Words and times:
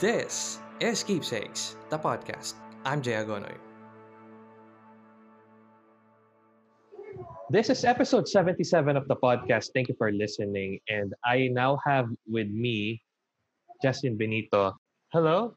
This 0.00 0.58
is 0.80 1.04
Keepsakes, 1.04 1.76
the 1.92 1.98
podcast. 2.00 2.56
I'm 2.88 3.04
Jay 3.04 3.20
Agonoy. 3.20 3.52
This 7.50 7.68
is 7.68 7.84
episode 7.84 8.24
77 8.24 8.96
of 8.96 9.04
the 9.08 9.16
podcast. 9.16 9.76
Thank 9.76 9.92
you 9.92 9.96
for 10.00 10.08
listening. 10.10 10.80
And 10.88 11.12
I 11.20 11.52
now 11.52 11.76
have 11.84 12.08
with 12.24 12.48
me 12.48 13.02
Justin 13.82 14.16
Benito. 14.16 14.72
Hello. 15.12 15.52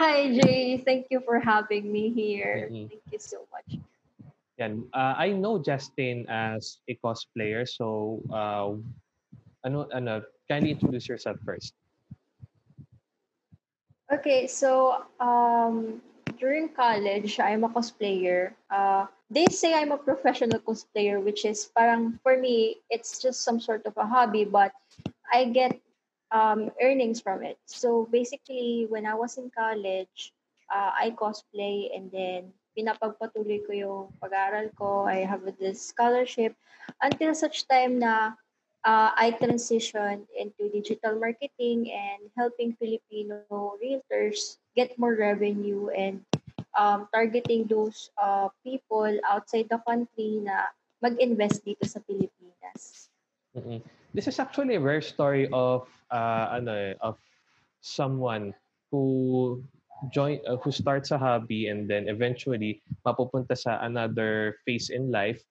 Hi, 0.00 0.32
Jay. 0.32 0.80
Thank 0.80 1.12
you 1.12 1.20
for 1.20 1.36
having 1.36 1.92
me 1.92 2.08
here. 2.08 2.72
Mhm. 2.72 2.88
Thank 2.88 3.04
you 3.12 3.20
so 3.20 3.44
much. 3.52 3.84
Yan. 4.56 4.88
Uh, 4.96 5.12
I 5.18 5.36
know 5.36 5.60
Justin 5.60 6.24
as 6.32 6.80
a 6.88 6.96
cosplayer. 7.04 7.68
So, 7.68 8.22
uh, 8.32 8.80
ano, 9.66 9.90
ano, 9.92 10.24
kindly 10.48 10.72
introduce 10.72 11.04
yourself 11.04 11.36
first. 11.44 11.74
Okay, 14.08 14.46
so 14.46 15.04
um, 15.20 16.00
during 16.40 16.72
college, 16.72 17.38
I'm 17.40 17.64
a 17.64 17.68
cosplayer. 17.68 18.56
Uh, 18.70 19.04
they 19.28 19.44
say 19.52 19.74
I'm 19.74 19.92
a 19.92 20.00
professional 20.00 20.60
cosplayer, 20.60 21.22
which 21.22 21.44
is 21.44 21.68
parang 21.76 22.18
for 22.22 22.40
me, 22.40 22.80
it's 22.88 23.20
just 23.20 23.44
some 23.44 23.60
sort 23.60 23.84
of 23.84 23.92
a 23.98 24.06
hobby, 24.06 24.46
but 24.48 24.72
I 25.30 25.52
get 25.52 25.76
um, 26.32 26.70
earnings 26.80 27.20
from 27.20 27.44
it. 27.44 27.58
So 27.66 28.08
basically, 28.10 28.86
when 28.88 29.04
I 29.04 29.12
was 29.12 29.36
in 29.36 29.50
college, 29.52 30.32
uh, 30.72 30.90
I 30.96 31.12
cosplay 31.12 31.92
and 31.94 32.08
then 32.10 32.52
pinapagpatuloy 32.72 33.68
ko 33.68 33.72
yung 33.76 34.04
pag-aaral 34.24 34.72
ko. 34.72 35.04
I 35.04 35.28
have 35.28 35.44
this 35.60 35.84
scholarship 35.84 36.56
until 37.04 37.34
such 37.34 37.68
time 37.68 38.00
na 38.00 38.40
uh, 38.84 39.10
I 39.16 39.34
transitioned 39.40 40.26
into 40.36 40.70
digital 40.70 41.18
marketing 41.18 41.90
and 41.90 42.30
helping 42.36 42.76
Filipino 42.78 43.42
realtors 43.78 44.58
get 44.76 44.98
more 44.98 45.14
revenue 45.14 45.88
and 45.90 46.22
um, 46.78 47.08
targeting 47.12 47.66
those 47.66 48.10
uh, 48.20 48.48
people 48.62 49.08
outside 49.26 49.66
the 49.70 49.80
country 49.86 50.42
na 50.42 50.70
mag-invest 51.02 51.66
dito 51.66 51.86
sa 51.86 51.98
Pilipinas. 52.06 53.10
Mm-mm. 53.56 53.82
This 54.14 54.26
is 54.26 54.38
actually 54.38 54.76
a 54.76 54.82
rare 54.82 55.02
story 55.02 55.48
of 55.52 55.86
uh, 56.10 56.54
ano 56.54 56.72
eh, 56.72 56.94
of 57.00 57.18
someone 57.80 58.54
who 58.90 59.62
join 60.10 60.38
uh, 60.46 60.56
who 60.62 60.70
starts 60.70 61.10
a 61.10 61.18
hobby 61.18 61.68
and 61.68 61.90
then 61.90 62.06
eventually 62.08 62.80
mapupunta 63.02 63.58
sa 63.58 63.82
another 63.82 64.58
phase 64.64 64.90
in 64.90 65.10
life. 65.10 65.42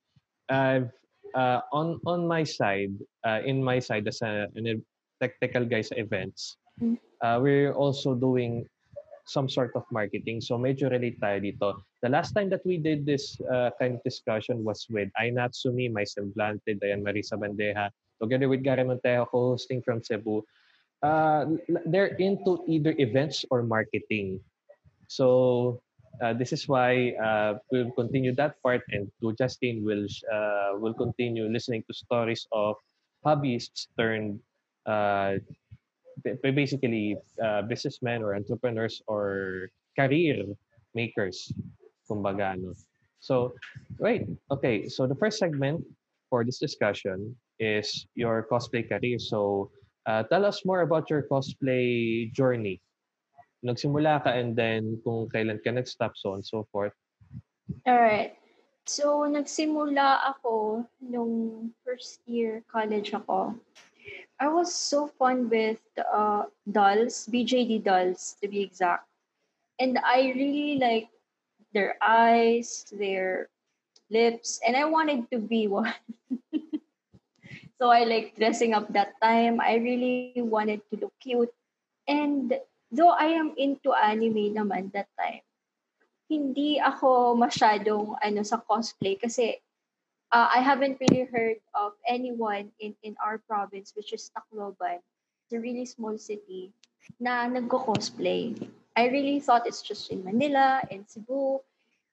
I've 0.47 0.91
uh, 1.35 1.61
on 1.73 1.99
on 2.05 2.27
my 2.27 2.43
side, 2.43 2.93
uh, 3.25 3.41
in 3.43 3.63
my 3.63 3.79
side 3.79 4.07
as 4.07 4.21
a 4.21 4.47
an 4.55 4.83
technical 5.19 5.65
guy 5.65 5.81
sa 5.81 5.97
events, 5.97 6.57
Mm. 6.77 6.93
uh, 7.25 7.41
we're 7.41 7.73
also 7.73 8.13
doing 8.13 8.61
some 9.25 9.49
sort 9.49 9.73
of 9.75 9.83
marketing. 9.91 10.39
So 10.39 10.55
medyo 10.61 10.93
relate 10.93 11.19
tayo 11.19 11.41
dito. 11.41 11.81
The 12.05 12.09
last 12.09 12.31
time 12.37 12.53
that 12.53 12.61
we 12.63 12.77
did 12.77 13.03
this 13.03 13.35
uh, 13.49 13.73
kind 13.81 13.97
of 13.97 14.01
discussion 14.05 14.63
was 14.63 14.85
with 14.87 15.09
Ainatsumi, 15.17 15.91
My 15.91 16.05
Semblante, 16.05 16.77
Dayan 16.77 17.01
Marisa 17.01 17.35
Bandeja, 17.35 17.89
together 18.21 18.47
with 18.47 18.63
Gary 18.63 18.85
Montejo, 18.85 19.27
co-hosting 19.27 19.81
from 19.81 20.05
Cebu. 20.05 20.45
Uh, 21.03 21.57
they're 21.89 22.15
into 22.21 22.63
either 22.69 22.95
events 22.97 23.43
or 23.51 23.65
marketing. 23.65 24.39
So 25.09 25.81
uh, 26.21 26.33
this 26.33 26.51
is 26.53 26.67
why 26.67 27.13
uh, 27.21 27.57
we'll 27.71 27.91
continue 27.91 28.33
that 28.35 28.55
part 28.63 28.81
and 28.91 29.09
to 29.21 29.33
Justin 29.37 29.83
will 29.83 30.05
uh, 30.31 30.77
will 30.79 30.93
continue 30.93 31.47
listening 31.49 31.83
to 31.87 31.93
stories 31.93 32.47
of 32.51 32.75
hobbyists 33.25 33.87
turned 33.97 34.39
uh, 34.85 35.37
ba- 36.23 36.37
ba- 36.43 36.55
basically 36.55 37.17
uh, 37.43 37.61
businessmen 37.63 38.23
or 38.23 38.35
entrepreneurs 38.35 39.01
or 39.07 39.69
career 39.97 40.45
makers 40.93 41.51
kumbaga 42.09 42.55
no 42.57 42.71
so 43.19 43.53
right 43.99 44.25
okay 44.49 44.87
so 44.87 45.05
the 45.05 45.17
first 45.17 45.37
segment 45.37 45.83
for 46.29 46.43
this 46.43 46.59
discussion 46.59 47.35
is 47.59 48.05
your 48.15 48.45
cosplay 48.51 48.87
career. 48.87 49.19
So 49.19 49.71
uh, 50.05 50.23
tell 50.23 50.45
us 50.45 50.65
more 50.65 50.81
about 50.81 51.09
your 51.09 51.23
cosplay 51.31 52.31
journey 52.31 52.81
nagsimula 53.65 54.21
ka 54.23 54.33
and 54.33 54.53
then 54.55 55.01
kung 55.01 55.25
kailan 55.29 55.57
ka 55.63 55.73
nag-stop 55.73 56.13
so 56.13 56.33
on 56.37 56.43
so 56.45 56.65
forth 56.69 56.93
Alright. 57.87 58.35
So, 58.87 59.27
nagsimula 59.27 60.23
ako 60.35 60.87
nung 61.03 61.67
first 61.83 62.23
year 62.23 62.63
college 62.71 63.11
ako. 63.11 63.59
I 64.39 64.47
was 64.47 64.71
so 64.71 65.11
fun 65.19 65.51
with 65.51 65.83
uh, 65.99 66.47
dolls, 66.71 67.27
BJD 67.27 67.83
dolls 67.83 68.39
to 68.39 68.47
be 68.47 68.63
exact. 68.63 69.03
And 69.79 69.99
I 69.99 70.31
really 70.31 70.79
like 70.79 71.11
their 71.75 71.99
eyes, 71.99 72.87
their 72.95 73.51
lips, 74.07 74.63
and 74.63 74.77
I 74.77 74.87
wanted 74.87 75.27
to 75.35 75.39
be 75.43 75.67
one. 75.67 75.91
so 77.81 77.91
I 77.91 78.07
like 78.07 78.39
dressing 78.39 78.71
up 78.71 78.87
that 78.95 79.19
time. 79.19 79.59
I 79.59 79.75
really 79.83 80.31
wanted 80.39 80.79
to 80.93 81.03
look 81.03 81.13
cute. 81.19 81.51
And 82.07 82.55
though 82.91 83.11
I 83.11 83.35
am 83.35 83.53
into 83.57 83.91
anime 83.93 84.55
naman 84.55 84.91
that 84.93 85.07
time, 85.19 85.43
hindi 86.27 86.79
ako 86.79 87.39
masyadong 87.39 88.19
ano 88.19 88.41
sa 88.43 88.59
cosplay 88.59 89.15
kasi 89.15 89.59
uh, 90.31 90.47
I 90.51 90.59
haven't 90.59 90.99
really 90.99 91.23
heard 91.23 91.63
of 91.71 91.95
anyone 92.03 92.71
in 92.83 92.95
in 93.03 93.15
our 93.23 93.39
province 93.47 93.95
which 93.95 94.11
is 94.11 94.27
Tacloban. 94.35 94.99
It's 95.47 95.55
a 95.55 95.63
really 95.63 95.87
small 95.87 96.19
city 96.19 96.75
na 97.23 97.47
nagko-cosplay. 97.47 98.59
I 98.99 99.07
really 99.07 99.39
thought 99.39 99.63
it's 99.63 99.79
just 99.79 100.11
in 100.11 100.27
Manila 100.27 100.83
and 100.91 101.07
Cebu. 101.07 101.63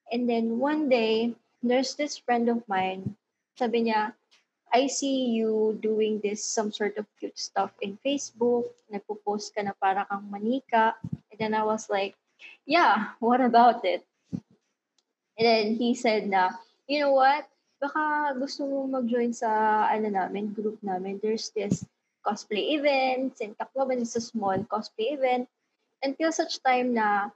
And 0.07 0.29
then 0.29 0.61
one 0.61 0.87
day, 0.87 1.35
there's 1.59 1.99
this 1.99 2.15
friend 2.15 2.47
of 2.47 2.63
mine. 2.71 3.17
Sabi 3.59 3.89
niya, 3.89 4.15
I 4.73 4.87
see 4.87 5.31
you 5.31 5.79
doing 5.81 6.19
this 6.19 6.43
some 6.43 6.71
sort 6.71 6.97
of 6.97 7.05
cute 7.19 7.37
stuff 7.37 7.71
in 7.81 7.97
Facebook. 8.03 8.69
Nagpo-post 8.91 9.55
ka 9.55 9.61
na 9.63 9.73
para 9.77 10.05
kang 10.09 10.27
manika. 10.27 10.97
And 11.31 11.37
then 11.39 11.53
I 11.53 11.63
was 11.63 11.89
like, 11.89 12.15
yeah, 12.65 13.15
what 13.19 13.39
about 13.39 13.85
it? 13.85 14.03
And 15.37 15.45
then 15.45 15.65
he 15.75 15.95
said 15.95 16.27
na, 16.27 16.55
you 16.87 16.99
know 16.99 17.13
what? 17.13 17.47
Baka 17.79 18.33
gusto 18.39 18.65
mo 18.65 18.87
mag-join 18.87 19.35
sa 19.35 19.85
ano 19.91 20.07
namin, 20.09 20.55
group 20.55 20.79
namin. 20.81 21.19
There's 21.19 21.51
this 21.51 21.83
cosplay 22.25 22.79
events 22.79 23.39
in 23.43 23.53
Tacloban. 23.55 24.01
It's 24.01 24.15
a 24.15 24.23
small 24.23 24.57
cosplay 24.65 25.13
event. 25.13 25.47
Until 26.01 26.31
such 26.31 26.63
time 26.63 26.95
na 26.95 27.29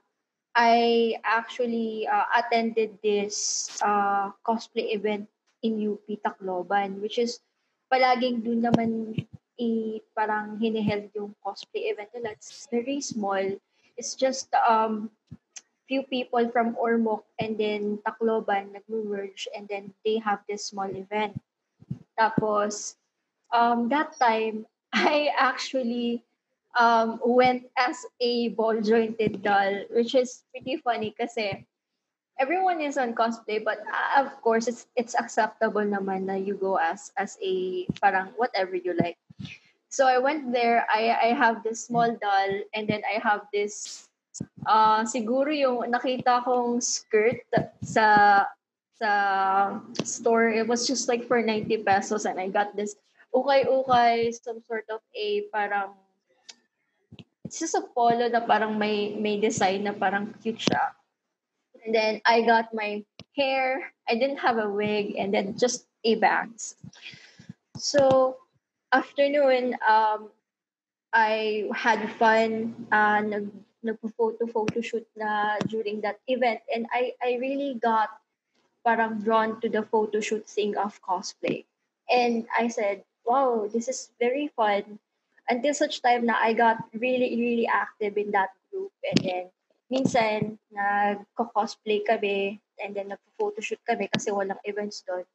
I 0.56 1.14
actually 1.22 2.08
uh, 2.10 2.26
attended 2.34 2.98
this 3.04 3.68
uh, 3.80 4.34
cosplay 4.42 4.96
event 4.96 5.30
in 5.62 5.80
UP 5.80 6.06
Tacloban, 6.24 7.00
which 7.00 7.18
is 7.18 7.40
palaging 7.90 8.40
dun 8.40 8.62
naman 8.64 8.90
i 9.60 10.00
parang 10.16 10.56
hiniheld 10.56 11.12
yung 11.12 11.36
cosplay 11.44 11.92
event 11.92 12.08
nila. 12.16 12.32
It's 12.32 12.64
very 12.72 13.04
small. 13.04 13.44
It's 14.00 14.16
just 14.16 14.48
um 14.56 15.12
few 15.90 16.06
people 16.06 16.46
from 16.54 16.78
Ormoc 16.78 17.26
and 17.42 17.58
then 17.58 17.98
Tacloban 18.06 18.72
nag-merge 18.72 19.50
and 19.52 19.66
then 19.66 19.92
they 20.06 20.22
have 20.22 20.38
this 20.46 20.70
small 20.70 20.86
event. 20.86 21.34
Tapos, 22.14 22.94
um, 23.50 23.90
that 23.90 24.14
time, 24.14 24.70
I 24.94 25.34
actually 25.34 26.22
um, 26.78 27.18
went 27.26 27.66
as 27.74 28.06
a 28.22 28.54
ball-jointed 28.54 29.42
doll, 29.42 29.82
which 29.90 30.14
is 30.14 30.46
pretty 30.54 30.78
funny 30.78 31.10
kasi 31.10 31.66
everyone 32.40 32.80
is 32.80 32.96
on 32.96 33.12
cosplay, 33.12 33.62
but 33.62 33.84
uh, 33.84 34.24
of 34.24 34.32
course, 34.40 34.66
it's 34.66 34.88
it's 34.96 35.14
acceptable 35.14 35.84
naman 35.84 36.24
na 36.24 36.40
you 36.40 36.56
go 36.56 36.80
as 36.80 37.12
as 37.20 37.36
a 37.44 37.84
parang 38.00 38.32
whatever 38.40 38.74
you 38.74 38.96
like. 38.96 39.20
So 39.92 40.08
I 40.08 40.16
went 40.16 40.48
there. 40.50 40.88
I 40.88 41.30
I 41.30 41.30
have 41.36 41.60
this 41.60 41.84
small 41.84 42.08
doll, 42.16 42.52
and 42.72 42.88
then 42.88 43.04
I 43.04 43.20
have 43.20 43.44
this 43.52 44.08
uh, 44.64 45.04
siguro 45.04 45.52
yung 45.52 45.92
nakita 45.92 46.40
kong 46.42 46.80
skirt 46.80 47.44
sa 47.84 48.48
sa 48.96 49.10
store. 50.02 50.48
It 50.48 50.64
was 50.64 50.88
just 50.88 51.06
like 51.12 51.28
for 51.28 51.44
90 51.44 51.84
pesos, 51.84 52.24
and 52.24 52.40
I 52.40 52.48
got 52.48 52.72
this 52.72 52.96
ukay-ukay, 53.30 54.34
some 54.34 54.64
sort 54.66 54.88
of 54.90 55.04
a 55.14 55.46
parang 55.52 55.94
it's 57.44 57.58
just 57.58 57.74
a 57.74 57.82
polo 57.82 58.30
na 58.30 58.42
parang 58.42 58.78
may 58.78 59.14
may 59.18 59.36
design 59.38 59.84
na 59.84 59.92
parang 59.92 60.32
cute 60.38 60.62
siya. 60.62 60.99
And 61.84 61.94
then 61.94 62.20
I 62.26 62.42
got 62.42 62.74
my 62.74 63.04
hair. 63.36 63.92
I 64.08 64.14
didn't 64.14 64.38
have 64.38 64.58
a 64.58 64.68
wig, 64.68 65.16
and 65.16 65.32
then 65.32 65.56
just 65.58 65.86
a 66.04 66.14
bangs. 66.16 66.76
So 67.76 68.36
afternoon, 68.92 69.76
um, 69.86 70.30
I 71.12 71.68
had 71.74 72.10
fun. 72.18 72.74
Uh, 72.92 73.20
nag 73.20 73.46
nagpo-photo 73.84 74.44
photo 74.46 74.80
shoot 74.80 75.06
na 75.16 75.56
during 75.68 76.00
that 76.02 76.20
event, 76.28 76.60
and 76.68 76.86
I 76.92 77.16
I 77.22 77.40
really 77.40 77.74
got 77.80 78.10
parang 78.84 79.20
drawn 79.24 79.60
to 79.60 79.68
the 79.68 79.82
photo 79.82 80.20
shoot 80.20 80.44
thing 80.46 80.76
of 80.76 81.00
cosplay. 81.00 81.64
And 82.10 82.46
I 82.58 82.68
said, 82.68 83.04
wow, 83.24 83.68
this 83.72 83.88
is 83.88 84.10
very 84.18 84.48
fun. 84.56 84.98
until 85.50 85.74
such 85.74 86.00
time 86.00 86.26
na 86.30 86.38
I 86.38 86.54
got 86.54 86.78
really, 86.94 87.34
really 87.34 87.66
active 87.66 88.16
in 88.16 88.30
that 88.30 88.54
group. 88.70 88.94
And 89.02 89.18
then, 89.18 89.44
minsan, 89.90 90.56
nagko-cosplay 90.72 92.06
kami 92.06 92.62
and 92.78 92.94
then 92.94 93.12
nagpo-photoshoot 93.12 93.82
kami 93.84 94.06
kasi 94.08 94.30
walang 94.30 94.60
events 94.64 95.02
doon. 95.04 95.26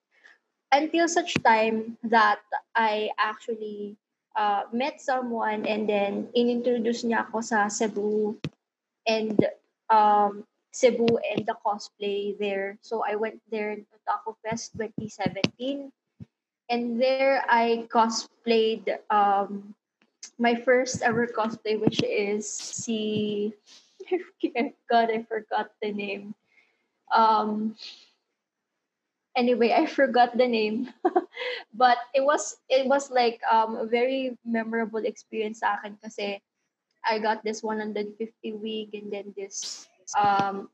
Until 0.72 1.06
such 1.07 1.36
time 1.46 2.00
that 2.07 2.42
I 2.74 3.12
actually 3.19 4.00
uh, 4.36 4.63
met 4.72 5.00
someone 5.00 5.68
and 5.68 5.88
then 5.88 6.28
inintroduce 6.36 7.06
niya 7.06 7.28
ako 7.30 7.40
sa 7.44 7.68
Cebu 7.68 8.36
and 9.06 9.38
um, 9.92 10.44
Cebu 10.75 11.08
and 11.31 11.48
the 11.48 11.56
cosplay 11.63 12.36
there. 12.38 12.75
So 12.81 13.04
I 13.08 13.16
went 13.16 13.40
there 13.51 13.75
to 13.75 13.96
Taco 14.04 14.36
Fest 14.44 14.75
2017. 14.75 15.92
And 16.68 17.00
there 17.00 17.46
I 17.48 17.88
cosplayed 17.94 18.90
um, 19.13 19.75
my 20.38 20.56
first 20.56 21.01
ever 21.01 21.28
cosplay, 21.28 21.80
which 21.80 22.01
is 22.04 22.50
si 22.50 23.54
God, 24.92 25.10
I 25.12 25.24
forgot 25.24 25.72
the 25.81 25.92
name. 25.92 26.36
Um, 27.13 27.75
anyway, 29.36 29.74
I 29.74 29.86
forgot 29.86 30.38
the 30.38 30.48
name, 30.48 30.90
but 31.74 31.98
it 32.13 32.24
was 32.24 32.57
it 32.69 32.88
was 32.88 33.12
like 33.12 33.40
um, 33.52 33.75
a 33.78 33.86
very 33.86 34.38
memorable 34.46 35.04
experience 35.06 35.60
sa 35.60 35.78
akin 35.80 36.00
kasi 36.02 36.42
I 37.06 37.19
got 37.19 37.44
this 37.44 37.62
150 37.62 38.18
wig 38.57 38.96
and 38.98 39.13
then 39.13 39.34
this 39.38 39.86
um, 40.18 40.69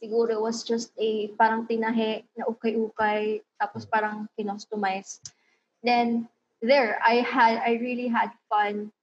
siguro 0.00 0.32
it 0.32 0.40
was 0.40 0.64
just 0.64 0.94
a 0.96 1.28
parang 1.36 1.68
tinahe 1.68 2.24
na 2.38 2.48
ukay-ukay 2.48 3.44
tapos 3.60 3.84
parang 3.84 4.26
kinostomize. 4.38 5.20
Then 5.84 6.30
there 6.62 7.02
I 7.02 7.20
had 7.26 7.60
I 7.60 7.76
really 7.82 8.08
had 8.08 8.30
fun 8.48 8.94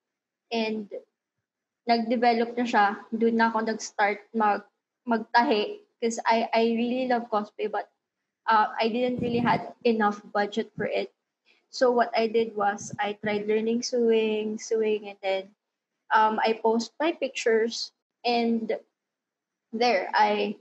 and 0.50 0.90
nag-develop 1.90 2.54
na 2.54 2.66
siya. 2.70 2.86
Doon 3.10 3.36
na 3.42 3.50
ako 3.50 3.66
nag-start 3.66 4.22
mag 4.38 4.62
magtahi 5.10 5.82
because 5.98 6.22
I 6.30 6.46
I 6.54 6.64
really 6.78 7.10
love 7.10 7.26
cosplay 7.34 7.66
but 7.66 7.90
uh, 8.46 8.70
I 8.78 8.94
didn't 8.94 9.26
really 9.26 9.42
had 9.42 9.74
enough 9.84 10.22
budget 10.30 10.70
for 10.78 10.86
it. 10.86 11.10
So 11.70 11.90
what 11.90 12.14
I 12.18 12.30
did 12.30 12.54
was 12.58 12.94
I 13.02 13.18
tried 13.22 13.50
learning 13.50 13.82
sewing, 13.82 14.58
sewing, 14.58 15.10
and 15.10 15.18
then 15.22 15.44
um, 16.14 16.42
I 16.42 16.58
post 16.58 16.94
my 17.00 17.14
pictures, 17.14 17.92
and 18.26 18.74
there 19.74 20.10
I 20.14 20.58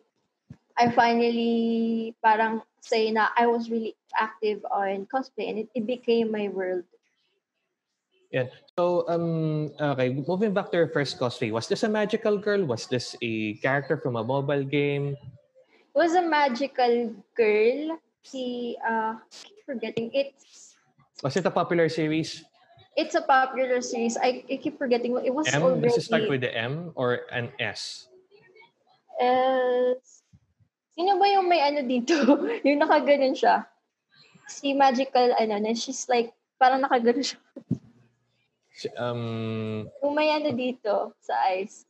I 0.76 0.92
finally 0.92 2.14
parang 2.24 2.62
say 2.80 3.10
na 3.12 3.28
I 3.36 3.46
was 3.48 3.68
really 3.72 3.96
active 4.16 4.64
on 4.68 5.08
cosplay, 5.12 5.48
and 5.48 5.58
it, 5.64 5.68
it 5.74 5.84
became 5.86 6.32
my 6.32 6.48
world. 6.48 6.84
Yeah. 8.30 8.52
So, 8.76 9.08
um, 9.08 9.72
okay, 9.80 10.12
moving 10.12 10.52
back 10.52 10.70
to 10.72 10.76
your 10.76 10.92
first 10.92 11.18
cosplay, 11.18 11.50
was 11.50 11.66
this 11.66 11.82
a 11.82 11.88
magical 11.88 12.36
girl? 12.36 12.64
Was 12.64 12.86
this 12.86 13.16
a 13.22 13.54
character 13.64 13.96
from 13.96 14.16
a 14.16 14.24
mobile 14.24 14.64
game? 14.64 15.16
It 15.72 15.96
was 15.96 16.14
a 16.14 16.22
magical 16.22 17.16
girl. 17.34 17.98
He, 18.22 18.76
uh, 18.84 19.16
I 19.16 19.36
keep 19.42 19.64
forgetting. 19.64 20.10
It's 20.12 20.76
Was 21.22 21.36
it 21.36 21.46
a 21.46 21.50
popular 21.50 21.88
series? 21.88 22.44
it's 22.98 23.14
a 23.14 23.22
popular 23.22 23.80
series. 23.80 24.18
I, 24.18 24.42
I 24.50 24.58
keep 24.58 24.76
forgetting. 24.76 25.14
It 25.24 25.32
was 25.32 25.46
M? 25.54 25.62
already. 25.62 25.86
Does 25.86 25.98
it 25.98 26.10
start 26.10 26.28
with 26.28 26.42
the 26.42 26.50
M 26.50 26.90
or 26.98 27.30
an 27.30 27.54
S? 27.62 28.10
Uh, 29.22 29.94
sino 30.98 31.14
ba 31.14 31.26
yung 31.30 31.46
may 31.46 31.62
ano 31.62 31.86
dito? 31.86 32.18
yung 32.66 32.82
nakaganon 32.82 33.38
siya. 33.38 33.70
Si 34.50 34.74
Magical, 34.74 35.30
ano, 35.38 35.62
na 35.62 35.78
she's 35.78 36.10
like, 36.10 36.34
parang 36.58 36.82
nakaganon 36.82 37.22
siya. 37.22 37.38
Um, 38.94 39.88
Yung 40.02 40.14
may 40.14 40.30
ano 40.30 40.54
dito 40.54 41.16
sa 41.18 41.34
eyes. 41.50 41.82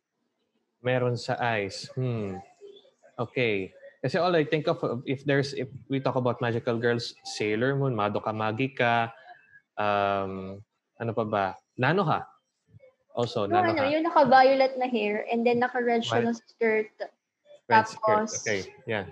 meron 0.80 1.18
sa 1.18 1.34
eyes. 1.36 1.90
Hmm. 1.92 2.38
Okay. 3.18 3.74
Kasi 3.98 4.14
all 4.16 4.30
I 4.32 4.46
think 4.46 4.70
of, 4.70 4.78
if 5.04 5.26
there's, 5.26 5.52
if 5.52 5.66
we 5.90 5.98
talk 5.98 6.14
about 6.14 6.38
magical 6.38 6.78
girls, 6.78 7.18
Sailor 7.26 7.74
Moon, 7.74 7.98
Madoka 7.98 8.30
Magica, 8.30 9.10
um, 9.74 10.62
ano 10.96 11.10
pa 11.12 11.24
ba? 11.26 11.44
Nanoha. 11.74 12.22
Also, 13.10 13.50
ano, 13.50 13.58
Nanoha. 13.58 13.90
yung 13.90 14.06
naka-violet 14.06 14.78
na 14.78 14.86
hair 14.86 15.26
and 15.26 15.42
then 15.42 15.58
naka-red 15.58 16.06
siya 16.06 16.30
na 16.30 16.32
skirt. 16.32 16.94
Red 17.66 17.90
skirt. 17.90 18.30
tapos- 18.30 18.38
Okay, 18.46 18.70
yeah. 18.86 19.10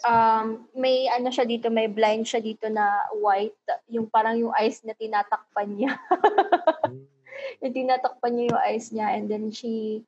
Um, 0.00 0.64
may 0.72 1.08
ano 1.12 1.28
siya 1.28 1.44
dito, 1.44 1.68
may 1.68 1.84
blind 1.88 2.24
siya 2.24 2.40
dito 2.40 2.72
na 2.72 3.04
white. 3.20 3.56
Yung 3.92 4.08
parang 4.08 4.40
yung 4.40 4.52
eyes 4.56 4.80
na 4.80 4.96
tinatakpan 4.96 5.76
niya. 5.76 5.92
yung 7.60 7.74
tinatakpan 7.74 8.32
niya 8.32 8.44
yung 8.52 8.62
eyes 8.64 8.86
niya 8.92 9.06
and 9.16 9.28
then 9.28 9.52
she 9.52 10.00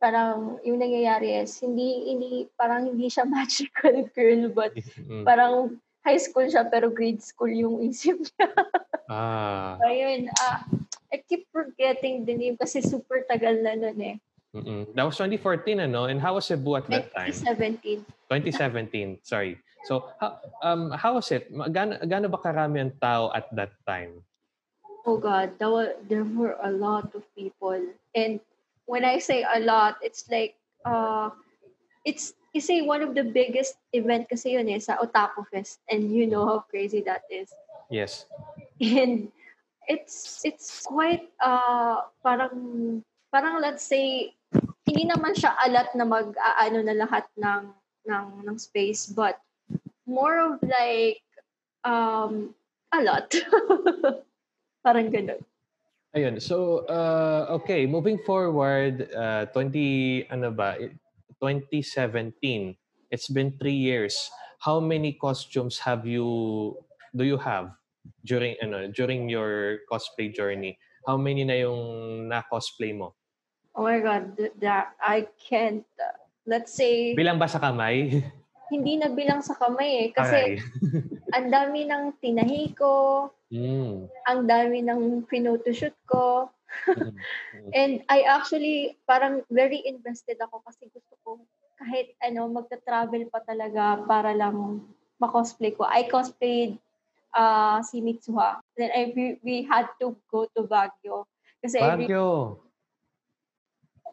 parang 0.00 0.56
yung 0.64 0.80
nangyayari 0.80 1.36
is 1.44 1.60
hindi 1.60 2.08
hindi 2.08 2.48
parang 2.56 2.88
hindi 2.88 3.12
siya 3.12 3.28
magical 3.36 4.08
girl 4.16 4.48
but 4.52 4.72
Mm. 5.04 5.24
parang 5.28 5.76
high 6.00 6.16
school 6.16 6.48
siya 6.48 6.64
pero 6.64 6.88
grade 6.88 7.20
school 7.20 7.52
yung 7.52 7.84
isip 7.84 8.16
niya. 8.16 8.48
Ah. 9.12 9.76
Ayun, 9.88 10.32
ah, 10.40 10.64
I 11.12 11.20
keep 11.20 11.44
forgetting 11.52 12.24
the 12.24 12.32
name 12.32 12.56
kasi 12.56 12.80
super 12.80 13.20
tagal 13.28 13.60
na 13.60 13.76
nun 13.76 13.98
eh. 14.00 14.16
Mm-mm. 14.54 14.94
That 14.94 15.06
was 15.06 15.14
2014, 15.16 15.80
ano? 15.80 16.10
And 16.10 16.20
how 16.20 16.34
was 16.34 16.46
Cebu 16.46 16.76
at 16.76 16.86
that 16.90 17.14
time? 17.14 17.30
2017. 17.30 18.02
2017, 18.30 19.18
sorry. 19.22 19.58
So, 19.84 20.10
um, 20.62 20.90
how 20.90 21.14
was 21.14 21.30
it? 21.30 21.48
Gaano, 21.54 22.02
gaano 22.02 22.26
ba 22.28 22.38
karami 22.38 22.82
ang 22.82 22.92
tao 23.00 23.30
at 23.32 23.46
that 23.54 23.72
time? 23.86 24.20
Oh 25.06 25.16
God, 25.16 25.56
there 25.58 25.70
were, 25.70 25.94
there 26.08 26.24
were 26.24 26.58
a 26.62 26.70
lot 26.70 27.14
of 27.14 27.22
people. 27.34 27.78
And 28.14 28.40
when 28.84 29.04
I 29.04 29.18
say 29.18 29.46
a 29.46 29.60
lot, 29.60 29.96
it's 30.02 30.28
like, 30.28 30.58
uh, 30.84 31.30
it's, 32.04 32.34
kasi 32.52 32.82
one 32.82 33.00
of 33.02 33.14
the 33.14 33.22
biggest 33.22 33.78
event 33.94 34.28
kasi 34.28 34.58
yun 34.58 34.68
eh, 34.68 34.82
sa 34.82 34.98
Otaku 34.98 35.46
Fest. 35.48 35.78
And 35.88 36.10
you 36.10 36.26
know 36.26 36.44
how 36.44 36.66
crazy 36.68 37.00
that 37.06 37.22
is. 37.30 37.54
Yes. 37.88 38.26
And 38.80 39.30
it's, 39.88 40.42
it's 40.44 40.84
quite, 40.84 41.30
uh, 41.40 42.02
parang, 42.22 43.02
parang 43.32 43.62
let's 43.62 43.86
say, 43.86 44.34
hindi 45.00 45.16
naman 45.16 45.32
siya 45.32 45.56
alat 45.56 45.96
na 45.96 46.04
mag, 46.04 46.36
ano 46.36 46.84
na 46.84 46.92
lahat 46.92 47.24
ng, 47.40 47.72
ng, 48.04 48.26
ng 48.44 48.56
space, 48.60 49.08
but 49.08 49.40
more 50.04 50.36
of 50.36 50.60
like, 50.60 51.24
um, 51.88 52.52
a 52.92 53.00
lot. 53.00 53.32
parang 54.84 55.08
ganun. 55.08 55.40
Ayun. 56.12 56.36
So, 56.36 56.84
uh, 56.84 57.48
okay, 57.48 57.88
moving 57.88 58.20
forward, 58.28 59.08
uh, 59.16 59.48
20, 59.56 60.28
ano 60.28 60.52
ba, 60.52 60.76
it- 60.76 61.00
2017. 61.40 62.76
It's 63.08 63.32
been 63.32 63.56
three 63.56 63.80
years. 63.80 64.28
How 64.60 64.84
many 64.84 65.16
costumes 65.16 65.80
have 65.80 66.04
you, 66.04 66.76
do 67.16 67.24
you 67.24 67.40
have 67.40 67.72
during, 68.28 68.60
ano, 68.60 68.92
during 68.92 69.32
your 69.32 69.80
cosplay 69.88 70.28
journey? 70.28 70.76
How 71.08 71.16
many 71.16 71.48
na 71.48 71.56
yung 71.64 72.28
na-cosplay 72.28 72.92
mo? 72.92 73.16
Oh 73.80 73.88
my 73.88 73.96
God, 74.04 74.36
th- 74.36 74.52
that 74.60 74.92
I 75.00 75.24
can't. 75.40 75.88
uh, 75.96 76.20
let's 76.44 76.76
say, 76.76 77.16
Bilang 77.16 77.40
ba 77.40 77.48
sa 77.48 77.56
kamay? 77.56 78.20
hindi 78.68 79.00
na 79.00 79.08
bilang 79.08 79.40
sa 79.40 79.56
kamay 79.56 80.04
eh. 80.04 80.08
Kasi 80.12 80.60
ang 81.34 81.48
dami 81.48 81.88
ng 81.88 82.12
tinahi 82.20 82.76
ko, 82.76 83.24
Mm. 83.50 84.06
ang 84.30 84.40
dami 84.46 84.78
ng 84.84 85.24
pinotoshoot 85.26 85.96
ko. 86.06 86.52
And 87.74 88.04
I 88.06 88.22
actually, 88.28 89.00
parang 89.08 89.42
very 89.50 89.82
invested 89.82 90.38
ako 90.38 90.62
kasi 90.62 90.86
gusto 90.92 91.16
ko 91.24 91.30
kahit 91.80 92.12
ano, 92.20 92.46
magta-travel 92.52 93.32
pa 93.32 93.40
talaga 93.42 94.04
para 94.04 94.36
lang 94.36 94.84
ma-cosplay 95.16 95.72
ko. 95.72 95.88
I 95.88 96.04
cosplayed 96.06 96.76
uh, 97.32 97.80
si 97.82 98.04
Mitsuha. 98.04 98.60
Then 98.76 98.92
I, 98.92 99.10
we, 99.16 99.40
we 99.40 99.56
had 99.64 99.88
to 99.98 100.12
go 100.28 100.44
to 100.52 100.68
Baguio. 100.68 101.24
Kasi 101.58 101.80
Baguio. 101.80 102.60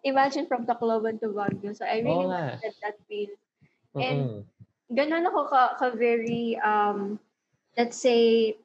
Imagine 0.03 0.45
from 0.47 0.65
Tacloban 0.65 1.19
to 1.21 1.29
Baguio. 1.29 1.75
So 1.75 1.85
I 1.85 1.99
really 2.01 2.25
nga. 2.27 2.57
wanted 2.59 2.75
that 2.81 2.97
feel. 3.07 3.33
Mm-mm. 3.95 4.01
And 4.03 4.19
ganun 4.91 5.27
ako 5.27 5.49
ka, 5.49 5.61
ka 5.79 5.87
very, 5.95 6.57
um, 6.61 7.19
let's 7.77 7.97
say, 7.97 8.55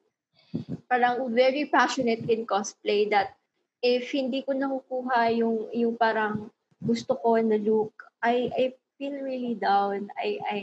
parang 0.89 1.33
very 1.33 1.65
passionate 1.65 2.29
in 2.29 2.45
cosplay 2.45 3.09
that 3.09 3.33
if 3.81 4.11
hindi 4.13 4.45
ko 4.45 4.53
nakukuha 4.53 5.33
yung, 5.35 5.67
yung 5.73 5.97
parang 5.97 6.49
gusto 6.85 7.17
ko 7.19 7.35
na 7.41 7.57
look, 7.57 7.91
I, 8.21 8.49
I 8.55 8.63
feel 8.97 9.19
really 9.19 9.55
down. 9.55 10.07
I, 10.15 10.39
I, 10.47 10.57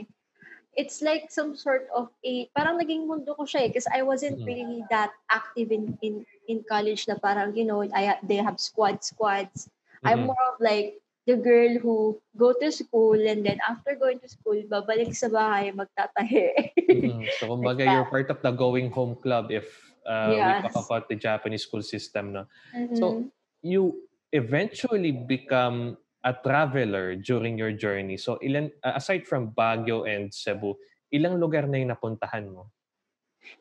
it's 0.77 1.03
like 1.03 1.29
some 1.29 1.57
sort 1.57 1.91
of 1.95 2.09
a, 2.25 2.47
parang 2.57 2.79
naging 2.79 3.07
mundo 3.07 3.35
ko 3.35 3.43
siya 3.45 3.67
eh, 3.67 3.69
because 3.69 3.91
I 3.93 4.03
wasn't 4.07 4.41
Mhm. 4.41 4.47
really 4.47 4.81
that 4.89 5.11
active 5.29 5.75
in, 5.75 5.99
in, 6.01 6.25
in 6.49 6.65
college 6.65 7.05
na 7.11 7.19
parang, 7.19 7.53
you 7.59 7.67
know, 7.67 7.83
I, 7.83 8.17
they 8.23 8.39
have 8.39 8.63
squad 8.63 9.03
squads. 9.05 9.69
I'm 10.05 10.25
Mhm. 10.25 10.33
more 10.33 10.45
of 10.53 10.57
like 10.61 11.01
the 11.29 11.37
girl 11.37 11.77
who 11.79 11.97
go 12.37 12.57
to 12.57 12.69
school 12.73 13.17
and 13.17 13.45
then 13.45 13.61
after 13.69 13.95
going 13.95 14.19
to 14.25 14.29
school, 14.29 14.57
babalik 14.67 15.13
sa 15.13 15.29
bahay, 15.29 15.71
magtatahi. 15.71 16.73
Mm-mm. 16.89 17.23
So, 17.39 17.53
kumbaga, 17.53 17.85
Like 17.85 17.93
you're 17.93 18.09
part 18.09 18.29
of 18.33 18.41
the 18.41 18.53
going 18.53 18.89
home 18.91 19.17
club 19.21 19.53
if 19.53 19.69
Uh, 20.01 20.33
Yes. 20.33 20.41
We 20.41 20.53
talk 20.65 20.77
about 20.89 21.05
the 21.13 21.15
Japanese 21.21 21.69
school 21.69 21.85
system, 21.85 22.33
no? 22.33 22.49
Mhm. 22.73 22.97
So, 22.97 23.29
you 23.61 24.09
eventually 24.33 25.13
become 25.13 26.01
a 26.25 26.33
traveler 26.33 27.15
during 27.21 27.61
your 27.61 27.77
journey. 27.77 28.17
So, 28.17 28.41
ilan 28.41 28.73
aside 28.81 29.29
from 29.29 29.53
Baguio 29.53 30.09
and 30.09 30.33
Cebu, 30.33 30.73
ilang 31.13 31.37
lugar 31.37 31.69
na 31.69 31.79
yung 31.85 31.93
napuntahan 31.93 32.49
mo? 32.49 32.73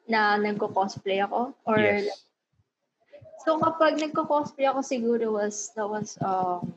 na 0.07 0.35
nagko-cosplay 0.35 1.23
ako 1.23 1.55
or 1.63 1.79
yes. 1.79 2.28
So 3.43 3.59
kapag 3.59 3.99
nagko-cosplay 3.99 4.67
ako 4.67 4.81
siguro 4.83 5.39
was 5.39 5.71
that 5.75 5.87
was 5.87 6.19
um 6.19 6.73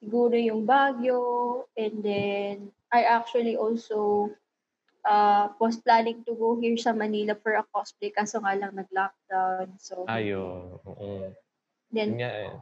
siguro 0.00 0.34
yung 0.34 0.64
Baguio 0.66 1.64
and 1.76 2.02
then 2.02 2.54
I 2.90 3.06
actually 3.06 3.54
also 3.54 4.30
uh 5.06 5.48
was 5.56 5.80
planning 5.80 6.26
to 6.28 6.36
go 6.36 6.58
here 6.60 6.76
sa 6.76 6.92
Manila 6.92 7.38
for 7.38 7.56
a 7.56 7.64
cosplay 7.72 8.12
kaso 8.12 8.42
nga 8.42 8.56
lang 8.58 8.76
nag-lockdown 8.76 9.76
so 9.80 10.04
Ayo. 10.10 10.76
Oo. 10.84 11.30
then 11.94 12.18
nga 12.18 12.30
eh. 12.30 12.52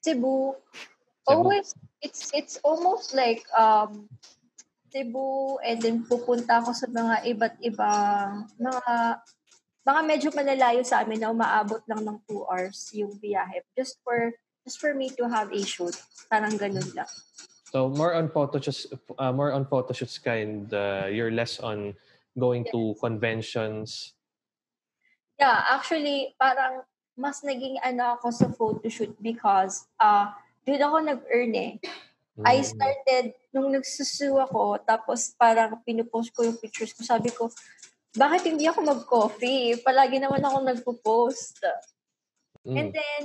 Cebu 0.00 0.56
Cebu. 0.56 1.28
always 1.28 1.74
it's 2.00 2.32
it's 2.32 2.56
almost 2.64 3.12
like 3.12 3.44
um 3.56 4.08
Cebu 4.90 5.58
and 5.62 5.78
then 5.78 6.02
pupunta 6.02 6.58
ako 6.58 6.74
sa 6.74 6.90
mga 6.90 7.14
iba't 7.30 7.56
ibang 7.62 8.50
mga 8.58 9.22
mga 9.80 10.00
medyo 10.04 10.28
malalayo 10.32 10.84
sa 10.84 11.00
amin 11.02 11.20
na 11.24 11.32
umaabot 11.32 11.80
lang 11.88 12.04
ng 12.04 12.18
2 12.28 12.36
hours 12.46 12.92
yung 12.92 13.12
biyahe 13.16 13.64
just 13.72 13.96
for 14.04 14.32
just 14.62 14.76
for 14.76 14.92
me 14.92 15.08
to 15.08 15.24
have 15.24 15.48
a 15.50 15.62
shoot 15.64 15.96
parang 16.28 16.54
ganun 16.56 16.86
lang 16.92 17.08
So 17.70 17.86
more 17.86 18.18
on 18.18 18.26
photo 18.34 18.58
shoots, 18.58 18.90
uh, 19.14 19.30
more 19.30 19.54
on 19.54 19.62
photo 19.62 19.94
shoots 19.94 20.18
ka 20.18 20.34
and 20.34 20.66
uh, 20.74 21.06
you're 21.06 21.30
less 21.30 21.62
on 21.62 21.94
going 22.34 22.66
to 22.74 22.98
conventions. 22.98 24.18
yeah 25.38 25.70
actually 25.70 26.34
parang 26.34 26.82
mas 27.14 27.46
naging 27.46 27.78
ano 27.80 28.18
ako 28.18 28.26
sa 28.34 28.50
photoshoot 28.50 29.14
because 29.22 29.86
uh 30.02 30.34
doon 30.66 30.82
ako 30.82 30.96
nag-earn 31.14 31.54
eh 31.54 31.72
I 32.40 32.64
Mm. 32.64 32.72
started 32.72 33.24
nung 33.52 33.68
nagsusu 33.68 34.32
ako, 34.40 34.80
tapos 34.80 35.36
parang 35.36 35.76
pinupost 35.84 36.32
ko 36.32 36.40
yung 36.40 36.56
pictures 36.56 36.96
ko. 36.96 37.04
Sabi 37.04 37.28
ko, 37.28 37.52
bakit 38.16 38.42
hindi 38.46 38.66
ako 38.66 38.80
mag-coffee? 38.82 39.78
Palagi 39.82 40.18
naman 40.18 40.42
ako 40.42 40.56
nagpo-post. 40.66 41.62
Mm. 42.66 42.76
And 42.76 42.88
then, 42.90 43.22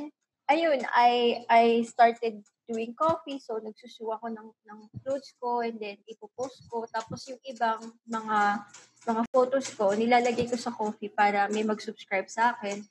ayun, 0.51 0.85
I 0.93 1.41
I 1.49 1.63
started 1.89 2.45
doing 2.69 2.93
coffee. 2.97 3.41
So, 3.41 3.57
nagsusu 3.61 4.09
ako 4.09 4.29
ng, 4.29 4.49
ng 4.49 4.79
clothes 5.01 5.33
ko 5.41 5.61
and 5.65 5.77
then 5.81 5.97
ipopost 6.09 6.65
ko. 6.69 6.85
Tapos 6.89 7.25
yung 7.29 7.41
ibang 7.45 7.81
mga 8.09 8.65
mga 9.05 9.21
photos 9.29 9.69
ko, 9.73 9.93
nilalagay 9.93 10.49
ko 10.49 10.57
sa 10.57 10.73
coffee 10.73 11.13
para 11.13 11.45
may 11.49 11.61
mag-subscribe 11.61 12.29
sa 12.29 12.57
akin. 12.57 12.81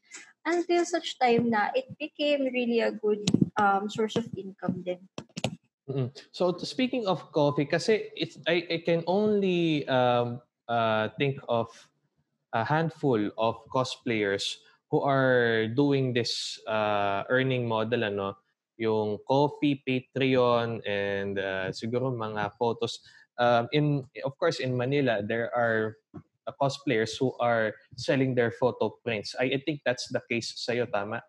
Until 0.44 0.84
such 0.84 1.16
time 1.16 1.48
na 1.48 1.72
it 1.72 1.88
became 1.96 2.46
really 2.52 2.84
a 2.84 2.92
good 2.92 3.24
um, 3.56 3.88
source 3.88 4.14
of 4.14 4.28
income 4.36 4.84
din. 4.84 5.00
Mm. 5.90 6.12
So 6.32 6.54
speaking 6.62 7.06
of 7.06 7.32
coffee, 7.32 7.66
kasi 7.66 8.12
it's 8.16 8.38
I, 8.46 8.64
I 8.70 8.78
can 8.84 9.02
only 9.06 9.88
um, 9.88 10.40
uh, 10.68 11.08
think 11.18 11.38
of 11.48 11.68
a 12.52 12.64
handful 12.64 13.30
of 13.36 13.56
cosplayers 13.74 14.56
who 14.90 15.00
are 15.02 15.66
doing 15.68 16.12
this 16.12 16.58
uh, 16.68 17.24
earning 17.28 17.66
model 17.66 18.04
ano, 18.04 18.38
yung 18.78 19.18
coffee, 19.26 19.82
Patreon 19.82 20.80
and 20.86 21.38
uh, 21.38 21.68
siguro 21.74 22.14
mga 22.14 22.54
photos. 22.58 23.00
Um, 23.34 23.66
in 23.74 24.06
of 24.22 24.38
course 24.38 24.62
in 24.62 24.78
Manila 24.78 25.18
there 25.18 25.50
are 25.50 25.98
uh, 26.14 26.52
cosplayers 26.60 27.18
who 27.18 27.34
are 27.40 27.74
selling 27.96 28.34
their 28.34 28.52
photo 28.52 28.94
prints. 29.02 29.34
I, 29.38 29.58
I 29.58 29.62
think 29.64 29.80
that's 29.84 30.08
the 30.08 30.22
case 30.30 30.54
sa'yo, 30.56 30.86
tama? 30.86 31.22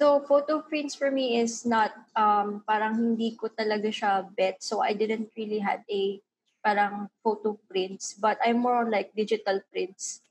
So, 0.00 0.24
photo 0.24 0.64
prints 0.64 0.94
for 0.94 1.10
me 1.10 1.38
is 1.38 1.66
not, 1.66 1.92
um, 2.16 2.64
parang 2.66 2.96
hindi 2.96 3.36
ko 3.36 3.52
talaga 3.52 3.92
siya 3.92 4.24
bet. 4.34 4.64
So, 4.64 4.80
I 4.80 4.94
didn't 4.96 5.30
really 5.36 5.60
had 5.60 5.84
a 5.90 6.18
parang 6.62 7.10
photo 7.20 7.58
prints. 7.68 8.14
But 8.14 8.38
I'm 8.40 8.62
more 8.62 8.86
on 8.86 8.90
like 8.90 9.12
digital 9.12 9.60
prints. 9.70 10.22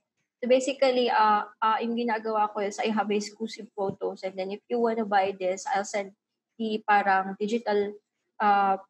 So, 0.41 0.49
basically, 0.49 1.11
uh, 1.11 1.45
uh, 1.61 1.77
yung 1.83 1.93
ginagawa 1.93 2.49
ko 2.49 2.65
is 2.65 2.81
I 2.81 2.89
have 2.89 3.11
exclusive 3.11 3.69
photos. 3.77 4.23
And 4.25 4.33
then 4.33 4.49
if 4.49 4.65
you 4.65 4.79
wanna 4.79 5.05
buy 5.05 5.35
this, 5.37 5.67
I'll 5.69 5.85
send 5.85 6.17
the 6.57 6.81
parang 6.81 7.37
digital 7.37 7.93
uh, 8.41 8.81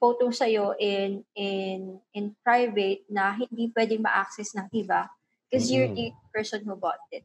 photo 0.00 0.30
sa'yo 0.30 0.72
in, 0.80 1.24
in, 1.36 2.00
in 2.14 2.32
private 2.40 3.04
na 3.12 3.36
hindi 3.36 3.68
pwedeng 3.76 4.00
ma-access 4.00 4.56
ng 4.56 4.72
iba. 4.72 5.12
Because 5.50 5.68
you're 5.68 5.92
Mhm. 5.92 5.96
the 5.96 6.06
person 6.32 6.64
who 6.64 6.74
bought 6.74 7.04
it. 7.12 7.22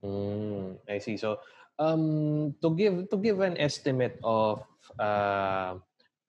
Mm, 0.00 0.80
I 0.88 0.96
see. 0.98 1.20
So, 1.20 1.44
um, 1.76 2.56
to 2.60 2.72
give 2.72 3.08
to 3.12 3.16
give 3.20 3.40
an 3.40 3.56
estimate 3.60 4.16
of 4.24 4.64
uh, 4.96 5.76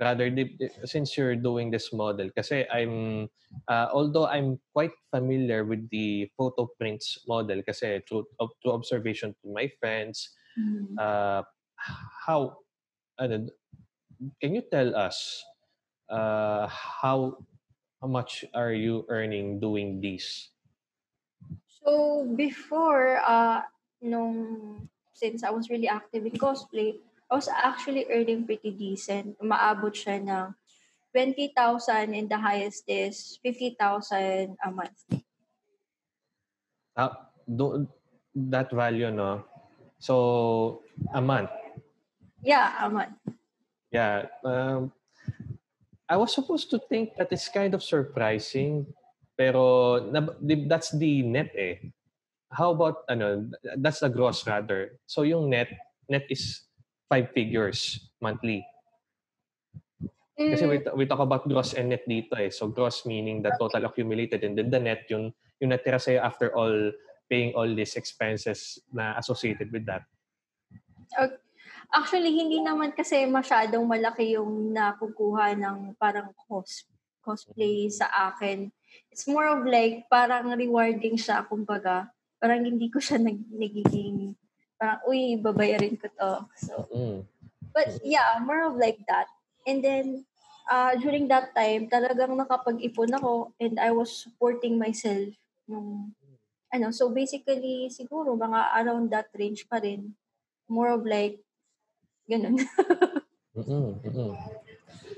rather 0.01 0.33
since 0.83 1.15
you're 1.15 1.37
doing 1.37 1.69
this 1.69 1.93
model, 1.93 2.33
kasi 2.33 2.65
I'm 2.73 3.29
uh, 3.69 3.87
although 3.93 4.25
I'm 4.25 4.57
quite 4.73 4.91
familiar 5.13 5.63
with 5.63 5.85
the 5.93 6.25
photo 6.33 6.67
prints 6.81 7.21
model, 7.29 7.61
kasi 7.61 8.01
through 8.09 8.25
through 8.59 8.73
observation 8.73 9.37
to 9.45 9.53
my 9.53 9.69
friends, 9.77 10.33
uh, 10.97 11.45
how 12.25 12.57
ano, 13.21 13.45
can 14.41 14.57
you 14.57 14.65
tell 14.73 14.97
us 14.97 15.45
uh, 16.09 16.65
how 16.65 17.37
how 18.01 18.09
much 18.09 18.43
are 18.57 18.73
you 18.73 19.05
earning 19.13 19.61
doing 19.61 20.01
these? 20.01 20.49
So 21.85 22.25
before, 22.33 23.21
uh, 23.21 23.61
nung 24.01 24.89
since 25.13 25.45
I 25.45 25.53
was 25.53 25.69
really 25.69 25.89
active 25.89 26.25
in 26.25 26.33
cosplay, 26.33 26.97
I 27.31 27.35
was 27.39 27.47
actually 27.47 28.11
earning 28.11 28.43
pretty 28.43 28.75
decent. 28.75 29.39
Umaabot 29.39 29.95
siya 29.95 30.19
ng 30.19 30.51
20,000 31.15 32.11
and 32.11 32.27
the 32.27 32.35
highest 32.35 32.83
is 32.91 33.39
50,000 33.39 34.59
a 34.59 34.69
month. 34.71 34.99
Uh, 36.91 37.15
do, 37.47 37.87
that 38.35 38.67
value, 38.75 39.07
no? 39.15 39.47
So, 39.95 40.83
a 41.15 41.23
month. 41.23 41.55
Yeah, 42.43 42.67
a 42.83 42.91
month. 42.91 43.15
Yeah. 43.95 44.27
Um, 44.43 44.91
I 46.11 46.19
was 46.19 46.35
supposed 46.35 46.67
to 46.75 46.83
think 46.91 47.15
that 47.15 47.31
it's 47.31 47.47
kind 47.47 47.71
of 47.71 47.79
surprising, 47.79 48.91
pero 49.39 50.03
that's 50.67 50.91
the 50.91 51.23
net 51.23 51.55
eh. 51.55 51.79
How 52.51 52.75
about, 52.75 53.07
ano, 53.07 53.47
that's 53.79 54.03
the 54.03 54.11
gross 54.11 54.43
rather. 54.43 54.99
So 55.07 55.23
yung 55.23 55.47
net, 55.47 55.71
net 56.11 56.27
is 56.27 56.67
five 57.11 57.27
figures 57.35 58.07
monthly. 58.23 58.63
Kasi 60.39 60.63
we, 60.65 60.79
Mm, 60.79 60.95
we 60.95 61.03
talk 61.05 61.19
about 61.19 61.43
gross 61.43 61.75
and 61.75 61.91
net 61.91 62.07
dito 62.07 62.39
eh. 62.39 62.47
So 62.49 62.71
gross 62.71 63.03
meaning 63.03 63.43
the 63.43 63.51
total 63.59 63.83
accumulated 63.83 64.47
and 64.47 64.55
then 64.55 64.71
the 64.71 64.79
net 64.79 65.05
yung, 65.11 65.35
yung 65.59 65.75
natira 65.75 65.99
sa'yo 65.99 66.23
after 66.23 66.55
all 66.55 66.95
paying 67.27 67.51
all 67.53 67.67
these 67.67 67.99
expenses 67.99 68.79
na 68.89 69.19
associated 69.19 69.69
with 69.69 69.85
that. 69.85 70.07
actually, 71.91 72.31
hindi 72.31 72.63
naman 72.63 72.95
kasi 72.95 73.27
masyadong 73.27 73.83
malaki 73.83 74.39
yung 74.39 74.71
nakukuha 74.71 75.59
ng 75.59 75.99
parang 75.99 76.31
cos 76.47 76.87
cosplay 77.21 77.85
sa 77.91 78.33
akin. 78.33 78.73
It's 79.13 79.29
more 79.29 79.45
of 79.45 79.61
like, 79.67 80.09
parang 80.09 80.49
rewarding 80.57 81.21
siya, 81.21 81.45
kumbaga. 81.45 82.09
Parang 82.41 82.65
hindi 82.65 82.89
ko 82.89 82.97
siya 82.97 83.21
nag, 83.21 83.37
nagiging, 83.53 84.33
parang, 84.81 85.05
uy, 85.05 85.37
babayarin 85.37 85.93
ko 86.01 86.09
to. 86.09 86.31
So, 86.57 86.89
Mm. 86.89 87.29
But 87.71 88.01
yeah, 88.03 88.41
more 88.41 88.65
of 88.67 88.75
like 88.75 88.99
that. 89.07 89.31
And 89.63 89.79
then 89.79 90.25
uh, 90.67 90.97
during 90.99 91.29
that 91.29 91.53
time, 91.55 91.87
talagang 91.87 92.35
nakapag-ipon 92.35 93.15
ako 93.15 93.53
and 93.61 93.79
I 93.79 93.93
was 93.93 94.11
supporting 94.11 94.75
myself 94.75 95.31
nung 95.69 96.11
ano, 96.73 96.91
so 96.91 97.11
basically 97.13 97.87
siguro 97.87 98.35
mga 98.35 98.75
around 98.83 99.07
that 99.13 99.31
range 99.37 99.69
pa 99.71 99.79
rin. 99.79 100.11
More 100.67 100.91
of 100.91 101.07
like 101.07 101.39
ganun. 102.27 102.59
Mm-mm, 103.55 103.99
mm-mm. 104.03 104.33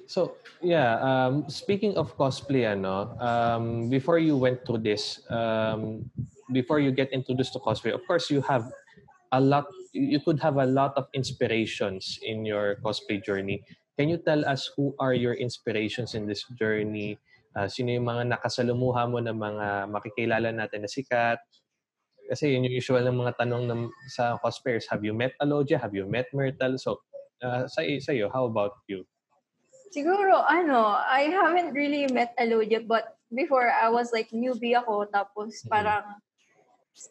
So, 0.10 0.38
yeah, 0.62 0.98
um, 1.02 1.46
speaking 1.50 1.98
of 1.98 2.18
cosplay, 2.18 2.66
ano, 2.66 3.14
um, 3.22 3.90
before 3.90 4.18
you 4.18 4.38
went 4.38 4.66
through 4.66 4.82
this, 4.82 5.22
um, 5.30 6.10
before 6.52 6.82
you 6.82 6.90
get 6.92 7.14
introduced 7.14 7.54
to 7.54 7.62
cosplay, 7.62 7.94
of 7.94 8.02
course, 8.10 8.30
you 8.34 8.42
have 8.42 8.74
a 9.34 9.42
lot, 9.42 9.66
you 9.92 10.22
could 10.22 10.38
have 10.40 10.62
a 10.62 10.70
lot 10.70 10.94
of 10.94 11.10
inspirations 11.18 12.22
in 12.22 12.46
your 12.46 12.78
cosplay 12.86 13.18
journey. 13.18 13.66
Can 13.98 14.10
you 14.10 14.22
tell 14.22 14.46
us 14.46 14.70
who 14.78 14.94
are 15.02 15.14
your 15.18 15.34
inspirations 15.34 16.14
in 16.14 16.30
this 16.30 16.46
journey? 16.54 17.18
Uh, 17.58 17.66
sino 17.66 17.94
yung 17.94 18.06
mga 18.06 18.38
nakasalumuha 18.38 19.10
mo 19.10 19.18
na 19.22 19.34
mga 19.34 19.90
makikilala 19.90 20.54
natin 20.54 20.86
na 20.86 20.90
sikat? 20.90 21.42
Kasi 22.30 22.54
yun 22.54 22.70
yung 22.70 22.78
usual 22.78 23.04
ng 23.10 23.18
mga 23.18 23.34
tanong 23.42 23.66
ng, 23.70 23.82
sa 24.14 24.38
cosplayers. 24.42 24.86
Have 24.90 25.02
you 25.02 25.14
met 25.18 25.34
Alodia? 25.42 25.82
Have 25.82 25.94
you 25.98 26.06
met 26.06 26.30
Myrtle? 26.34 26.78
So, 26.78 27.02
uh, 27.42 27.66
sa, 27.66 27.82
sa 28.02 28.12
iyo, 28.14 28.30
how 28.30 28.46
about 28.46 28.78
you? 28.86 29.06
siguro 29.94 30.42
ano, 30.42 30.98
I 30.98 31.30
haven't 31.30 31.78
really 31.78 32.10
met 32.10 32.34
Alodia 32.42 32.82
but 32.82 33.22
before 33.30 33.70
I 33.70 33.94
was 33.94 34.10
like 34.10 34.34
newbie 34.34 34.74
ako 34.74 35.06
tapos 35.14 35.62
Mhm. 35.62 35.70
parang 35.70 36.06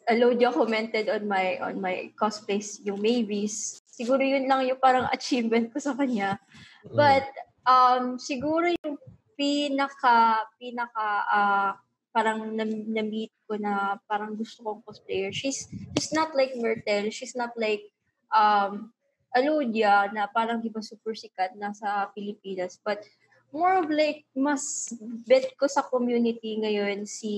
Alodia 0.07 0.51
commented 0.51 1.11
on 1.11 1.27
my 1.27 1.59
on 1.59 1.79
my 1.83 2.11
cosplays 2.15 2.79
yung 2.87 3.03
maybes. 3.03 3.83
Siguro 3.83 4.23
yun 4.23 4.47
lang 4.47 4.63
yung 4.63 4.79
parang 4.79 5.11
achievement 5.11 5.71
ko 5.75 5.77
sa 5.79 5.91
kanya. 5.95 6.39
Mm. 6.87 6.95
But 6.95 7.27
um 7.67 8.03
siguro 8.15 8.71
yung 8.71 8.95
pinaka 9.35 10.47
pinaka 10.55 11.07
uh, 11.27 11.71
parang 12.13 12.53
na, 12.53 12.63
na-meet 12.63 13.33
ko 13.49 13.59
na 13.59 13.99
parang 14.07 14.39
gusto 14.39 14.63
kong 14.63 14.85
cosplayer. 14.87 15.35
She's 15.35 15.67
she's 15.97 16.15
not 16.15 16.31
like 16.31 16.55
Myrtle, 16.55 17.11
she's 17.11 17.35
not 17.35 17.51
like 17.59 17.83
um 18.31 18.95
Alodia 19.33 20.13
na 20.13 20.29
parang 20.29 20.61
di 20.61 20.69
ba 20.69 20.79
super 20.79 21.17
sikat 21.17 21.57
na 21.59 21.73
sa 21.75 22.07
Pilipinas. 22.13 22.79
But 22.79 23.03
more 23.51 23.83
of 23.83 23.91
like 23.91 24.23
mas 24.31 24.93
bet 25.27 25.57
ko 25.59 25.67
sa 25.67 25.83
community 25.83 26.55
ngayon 26.61 27.03
si 27.03 27.33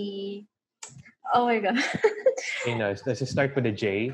Oh 1.34 1.46
my 1.46 1.60
God. 1.60 1.80
You 2.68 2.76
know, 2.76 2.94
does 2.94 3.22
it 3.22 3.28
start 3.28 3.56
with 3.56 3.66
a 3.66 3.72
J? 3.72 4.14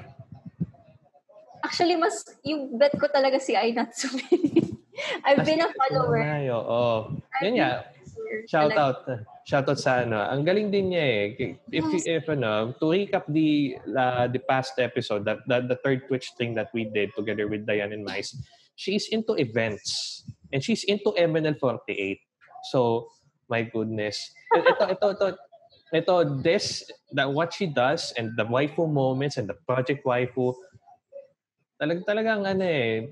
Actually, 1.63 1.95
mas 1.95 2.25
yung 2.43 2.77
bet 2.77 2.93
ko 2.97 3.07
talaga 3.09 3.41
si 3.41 3.55
Ai 3.55 3.73
Natsumi. 3.73 4.77
I've 5.25 5.45
been 5.45 5.61
a 5.61 5.69
follower. 5.73 6.21
Ay, 6.21 6.49
oo. 6.49 7.17
I've 7.33 7.43
Yun 7.43 7.53
nga, 7.57 7.69
been 7.69 8.01
a 8.01 8.09
follower 8.09 8.11
shout 8.47 8.73
out. 8.77 8.97
Shout 9.45 9.67
out 9.67 9.79
sa 9.79 10.05
ano. 10.05 10.21
Ang 10.21 10.45
galing 10.45 10.69
din 10.71 10.93
niya 10.93 11.03
eh. 11.03 11.25
If, 11.71 11.85
Yes. 11.91 12.05
if 12.07 12.25
ano, 12.29 12.73
to 12.77 12.85
recap 12.93 13.25
the 13.27 13.77
uh, 13.91 14.27
the 14.29 14.39
past 14.39 14.77
episode, 14.79 15.25
that, 15.25 15.43
that 15.47 15.67
the 15.67 15.77
third 15.81 16.07
Twitch 16.07 16.31
thing 16.37 16.53
that 16.55 16.69
we 16.73 16.85
did 16.85 17.11
together 17.17 17.47
with 17.47 17.65
Diane 17.65 17.93
and 17.93 18.05
Mice, 18.05 18.37
she's 18.75 19.09
into 19.09 19.33
events. 19.35 20.23
And 20.51 20.59
she's 20.59 20.83
into 20.83 21.15
MNL48. 21.15 22.19
So, 22.71 23.07
my 23.47 23.63
goodness. 23.63 24.19
Ito, 24.51 24.91
ito, 24.91 25.05
ito, 25.15 25.25
ito, 25.93 26.23
this, 26.41 26.87
that 27.11 27.27
what 27.31 27.53
she 27.53 27.67
does 27.67 28.13
and 28.17 28.31
the 28.37 28.45
waifu 28.45 28.87
moments 28.87 29.37
and 29.37 29.47
the 29.47 29.55
project 29.67 30.05
waifu, 30.05 30.55
talag 31.81 32.03
talagang 32.07 32.47
ano 32.47 32.63
eh, 32.63 33.07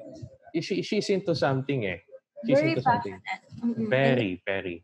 she, 0.61 0.81
she's 0.81 1.09
into 1.09 1.35
something 1.35 1.85
eh. 1.85 1.99
She's 2.47 2.59
Very 2.59 2.71
into 2.71 2.81
something. 2.81 3.19
passionate. 3.19 3.43
Mm-mm. 3.59 3.75
And- 3.83 3.89
Very, 3.89 4.31
very. 4.45 4.83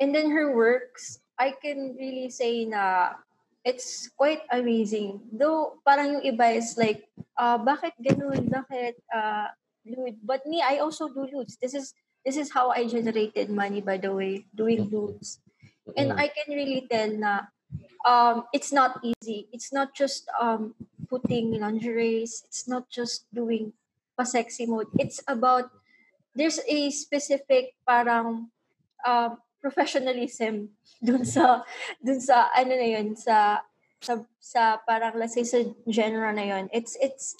And 0.00 0.12
then 0.14 0.30
her 0.30 0.54
works, 0.54 1.20
I 1.38 1.54
can 1.56 1.94
really 1.96 2.28
say 2.28 2.64
na 2.66 3.14
it's 3.64 4.10
quite 4.18 4.42
amazing. 4.50 5.20
Though 5.32 5.78
parang 5.86 6.18
yung 6.20 6.24
iba 6.36 6.52
is 6.56 6.76
like, 6.76 7.06
uh, 7.38 7.56
bakit 7.62 7.94
ganun? 8.02 8.50
Bakit 8.50 8.94
uh, 9.14 9.48
lewd? 9.86 10.18
But 10.22 10.44
me, 10.44 10.60
I 10.60 10.78
also 10.82 11.08
do 11.08 11.24
lewds. 11.30 11.56
This 11.62 11.72
is 11.72 11.94
this 12.26 12.36
is 12.36 12.50
how 12.52 12.70
I 12.74 12.84
generated 12.90 13.48
money, 13.48 13.80
by 13.80 13.96
the 13.96 14.12
way, 14.12 14.44
doing 14.52 14.90
lewds. 14.90 15.38
And 15.94 16.10
Mm. 16.10 16.18
I 16.18 16.26
can 16.34 16.48
really 16.50 16.82
tell 16.90 17.10
na 17.14 17.46
um, 18.06 18.46
it's 18.50 18.74
not 18.74 18.98
easy. 19.02 19.46
It's 19.52 19.70
not 19.70 19.94
just 19.94 20.26
um, 20.38 20.74
putting 21.06 21.54
lingeries. 21.58 22.42
It's 22.46 22.66
not 22.66 22.90
just 22.90 23.26
doing 23.34 23.74
pa-sexy 24.18 24.66
mode. 24.66 24.90
It's 24.98 25.22
about, 25.28 25.70
there's 26.34 26.58
a 26.66 26.90
specific 26.90 27.74
parang 27.86 28.50
um, 29.06 29.38
professionalism 29.60 30.70
dun 31.06 31.26
sa, 31.26 31.62
dun 32.02 32.20
sa, 32.22 32.50
ano 32.54 32.72
na 32.74 32.88
yun, 32.98 33.14
sa, 33.14 33.62
sa, 34.00 34.22
sa 34.38 34.78
parang, 34.86 35.18
let's 35.18 35.34
say, 35.34 35.44
sa 35.44 35.62
genre 35.90 36.32
na 36.32 36.46
yun. 36.46 36.64
It's, 36.72 36.96
it's, 37.02 37.36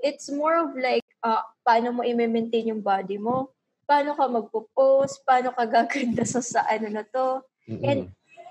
it's 0.00 0.28
more 0.30 0.56
of 0.56 0.76
like, 0.76 1.04
uh, 1.24 1.40
paano 1.66 1.96
mo 1.96 2.00
i-maintain 2.04 2.68
yung 2.68 2.84
body 2.84 3.16
mo, 3.16 3.50
paano 3.88 4.16
ka 4.16 4.28
magpo-post, 4.28 5.24
paano 5.24 5.52
ka 5.56 5.64
gaganda 5.64 6.24
sa, 6.28 6.40
sa 6.44 6.64
ano 6.68 6.88
na 6.92 7.04
to, 7.04 7.40
Mm-mm. 7.68 7.84
And 7.84 8.00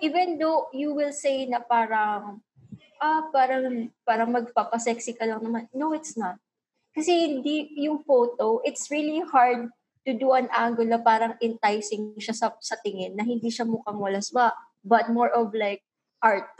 even 0.01 0.37
though 0.37 0.67
you 0.73 0.93
will 0.93 1.13
say 1.13 1.45
na 1.45 1.59
parang, 1.59 2.41
ah, 3.01 3.29
parang, 3.31 3.91
parang 4.07 4.29
magpapasexy 4.33 5.17
ka 5.19 5.25
lang 5.25 5.43
naman. 5.43 5.69
No, 5.73 5.93
it's 5.93 6.17
not. 6.17 6.39
Kasi 6.93 7.39
hindi, 7.39 7.73
yung 7.81 8.05
photo, 8.05 8.61
it's 8.63 8.89
really 8.91 9.21
hard 9.25 9.69
to 10.05 10.11
do 10.13 10.33
an 10.33 10.49
angle 10.53 10.85
na 10.85 10.99
parang 10.99 11.33
enticing 11.41 12.13
siya 12.19 12.35
sa, 12.35 12.47
sa 12.59 12.75
tingin, 12.85 13.15
na 13.15 13.23
hindi 13.23 13.49
siya 13.49 13.65
mukhang 13.65 13.97
walas 13.97 14.29
ba, 14.29 14.53
but 14.83 15.09
more 15.09 15.31
of 15.31 15.55
like 15.55 15.81
art. 16.21 16.51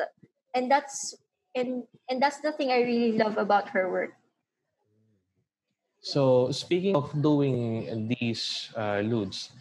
And 0.56 0.72
that's, 0.72 1.14
and, 1.54 1.84
and 2.10 2.18
that's 2.22 2.40
the 2.42 2.52
thing 2.52 2.72
I 2.72 2.82
really 2.82 3.18
love 3.18 3.38
about 3.38 3.70
her 3.76 3.92
work. 3.92 4.16
So, 6.04 6.52
speaking 6.52 6.96
of 6.96 7.12
doing 7.16 8.12
these 8.12 8.68
uh, 8.76 9.00
ludes, 9.00 9.56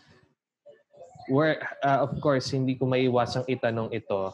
where, 1.29 1.61
uh, 1.85 2.03
of 2.03 2.19
course, 2.21 2.51
hindi 2.51 2.75
ko 2.75 2.87
maiwasang 2.87 3.47
itanong 3.47 3.93
ito, 3.93 4.33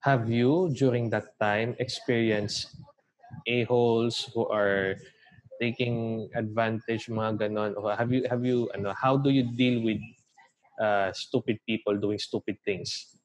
have 0.00 0.30
you, 0.30 0.70
during 0.72 1.10
that 1.10 1.34
time, 1.40 1.74
experienced 1.78 2.76
a-holes 3.46 4.30
who 4.34 4.46
are 4.48 4.96
taking 5.60 6.28
advantage, 6.34 7.08
mga 7.08 7.48
ganon? 7.48 7.74
Or 7.76 7.96
have 7.96 8.12
you, 8.12 8.24
have 8.28 8.44
you, 8.44 8.70
ano, 8.74 8.94
how 8.94 9.16
do 9.16 9.30
you 9.30 9.44
deal 9.56 9.82
with 9.82 10.00
uh, 10.80 11.12
stupid 11.12 11.58
people 11.66 11.96
doing 11.96 12.18
stupid 12.18 12.56
things? 12.64 13.16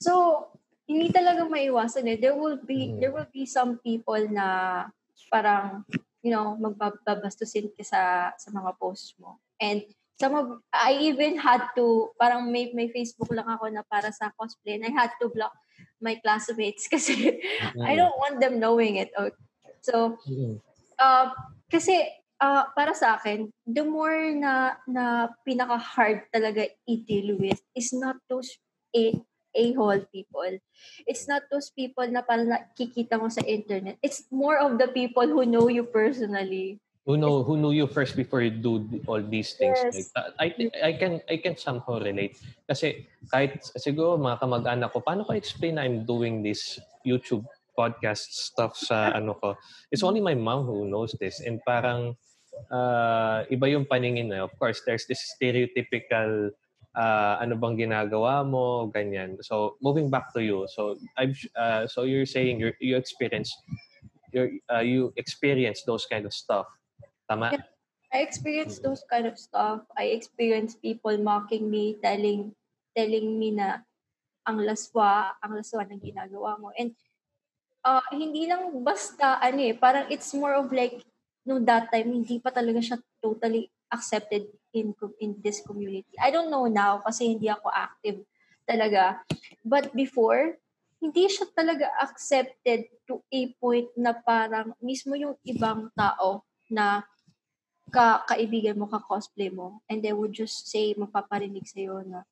So, 0.00 0.48
hindi 0.88 1.12
talaga 1.12 1.46
maiwasan 1.46 2.08
eh. 2.10 2.18
There 2.18 2.34
will 2.34 2.58
be 2.58 2.90
Mhm. 2.90 2.98
there 2.98 3.12
will 3.14 3.30
be 3.30 3.46
some 3.46 3.78
people 3.78 4.18
na 4.26 4.88
parang 5.30 5.86
you 6.20 6.32
know, 6.32 6.56
magbabastusin 6.60 7.72
ka 7.76 7.84
sa 7.84 8.00
sa 8.36 8.48
mga 8.52 8.76
posts 8.76 9.16
mo. 9.16 9.40
And 9.60 9.84
some 10.20 10.36
of 10.36 10.60
I 10.68 11.00
even 11.00 11.40
had 11.40 11.64
to 11.80 12.12
parang 12.20 12.52
may 12.52 12.68
may 12.76 12.92
Facebook 12.92 13.32
lang 13.32 13.48
ako 13.48 13.72
na 13.72 13.80
para 13.88 14.12
sa 14.12 14.28
cosplay 14.36 14.76
and 14.76 14.84
I 14.84 14.92
had 14.92 15.16
to 15.24 15.32
block 15.32 15.56
my 15.96 16.20
classmates 16.20 16.84
kasi 16.92 17.40
I 17.80 17.96
don't 17.96 18.20
want 18.20 18.36
them 18.36 18.60
knowing 18.60 19.00
it. 19.00 19.08
Oh, 19.16 19.32
So, 19.80 20.20
Mm. 20.28 20.60
uh, 21.00 21.32
kasi 21.72 22.04
uh, 22.36 22.68
para 22.76 22.92
sa 22.92 23.16
akin, 23.16 23.48
the 23.64 23.80
more 23.80 24.36
na 24.36 24.76
na 24.84 25.32
pinaka-hard 25.40 26.28
talaga 26.28 26.68
i-deal 26.84 27.40
with 27.40 27.60
is 27.72 27.96
not 27.96 28.20
those 28.28 28.52
a 28.92 29.16
a-hole 29.56 30.04
people. 30.14 30.52
It's 31.08 31.26
not 31.26 31.48
those 31.50 31.72
people 31.74 32.06
na 32.06 32.22
parang 32.22 32.52
nakikita 32.52 33.18
mo 33.18 33.32
sa 33.32 33.42
internet. 33.42 33.98
It's 34.04 34.28
more 34.30 34.60
of 34.60 34.78
the 34.78 34.92
people 34.92 35.26
who 35.26 35.42
know 35.48 35.66
you 35.66 35.88
personally. 35.88 36.78
Who 37.06 37.16
know 37.16 37.42
who 37.42 37.56
knew 37.56 37.72
you 37.72 37.86
first 37.86 38.16
before 38.16 38.42
you 38.42 38.50
do 38.50 39.00
all 39.06 39.22
these 39.22 39.54
things? 39.54 39.78
Yes. 39.80 39.94
like 39.94 40.10
that. 40.14 40.30
I 40.38 40.48
think 40.50 40.70
I 40.76 40.92
can 40.92 41.20
I 41.28 41.36
can 41.40 41.56
somehow 41.56 42.00
relate. 42.00 42.36
Kasi 42.68 43.08
kahit 43.32 43.64
siguro 43.80 44.20
mga 44.20 44.40
kamag-anak 44.40 44.92
ko 44.92 45.00
paano 45.00 45.24
ko 45.24 45.32
explain 45.32 45.80
na 45.80 45.84
I'm 45.88 46.04
doing 46.04 46.44
this 46.44 46.78
YouTube 47.06 47.44
podcast 47.72 48.52
stuff 48.52 48.76
sa 48.76 49.16
ano 49.16 49.32
ko? 49.40 49.56
It's 49.88 50.04
only 50.04 50.20
my 50.20 50.36
mom 50.36 50.68
who 50.68 50.84
knows 50.84 51.16
this. 51.16 51.40
And 51.40 51.64
parang 51.64 52.20
uh, 52.68 53.48
iba 53.48 53.66
yung 53.72 53.88
paningin 53.88 54.28
na 54.28 54.44
of 54.44 54.52
course 54.60 54.84
there's 54.84 55.08
this 55.08 55.24
stereotypical 55.32 56.52
uh, 56.92 57.34
ano 57.40 57.56
bang 57.56 57.88
ginagawa 57.88 58.44
mo? 58.44 58.92
Ganyan. 58.92 59.40
So 59.40 59.80
moving 59.80 60.12
back 60.12 60.36
to 60.36 60.44
you. 60.44 60.68
So 60.68 61.00
I've 61.16 61.40
uh, 61.56 61.88
so 61.88 62.04
you're 62.04 62.28
saying 62.28 62.60
you 62.60 62.76
you 62.76 63.00
experience 63.00 63.56
you 64.36 64.60
uh, 64.68 64.84
you 64.84 65.16
experience 65.16 65.80
those 65.88 66.04
kind 66.04 66.28
of 66.28 66.36
stuff 66.36 66.68
Tama? 67.30 67.54
Yeah. 67.54 67.66
I 68.10 68.26
experienced 68.26 68.82
Mm. 68.82 68.90
those 68.90 69.06
kind 69.06 69.30
of 69.30 69.38
stuff. 69.38 69.86
I 69.94 70.10
experienced 70.18 70.82
people 70.82 71.14
mocking 71.22 71.70
me, 71.70 71.94
telling 72.02 72.58
telling 72.90 73.38
me 73.38 73.54
na 73.54 73.86
ang 74.42 74.58
laswa, 74.66 75.38
ang 75.38 75.54
laswa 75.54 75.86
ng 75.86 76.02
ginagawa 76.02 76.58
mo. 76.58 76.74
And 76.74 76.90
uh, 77.86 78.02
hindi 78.10 78.50
lang 78.50 78.82
basta 78.82 79.38
ano 79.38 79.62
eh, 79.62 79.78
parang 79.78 80.10
it's 80.10 80.34
more 80.34 80.58
of 80.58 80.74
like 80.74 81.06
no 81.46 81.62
that 81.62 81.94
time 81.94 82.10
hindi 82.10 82.42
pa 82.42 82.50
talaga 82.50 82.82
siya 82.82 82.98
totally 83.22 83.70
accepted 83.94 84.50
in 84.74 84.90
in 85.22 85.38
this 85.38 85.62
community. 85.62 86.18
I 86.18 86.34
don't 86.34 86.50
know 86.50 86.66
now 86.66 86.98
kasi 87.06 87.30
hindi 87.30 87.46
ako 87.46 87.70
active 87.70 88.26
talaga. 88.66 89.22
But 89.62 89.94
before, 89.94 90.58
hindi 90.98 91.30
siya 91.30 91.46
talaga 91.54 91.86
accepted 92.02 92.90
to 93.06 93.22
a 93.30 93.54
point 93.62 93.86
na 93.94 94.18
parang 94.18 94.74
mismo 94.82 95.14
yung 95.14 95.38
ibang 95.46 95.94
tao 95.94 96.42
na 96.70 97.02
ka 97.90 98.24
kaibigan 98.24 98.78
mo, 98.78 98.86
ka-cosplay 98.86 99.50
mo, 99.52 99.82
and 99.90 100.00
they 100.00 100.14
would 100.14 100.32
just 100.32 100.70
say, 100.70 100.94
mapaparinig 100.94 101.66
sa'yo 101.66 102.00
na, 102.06 102.22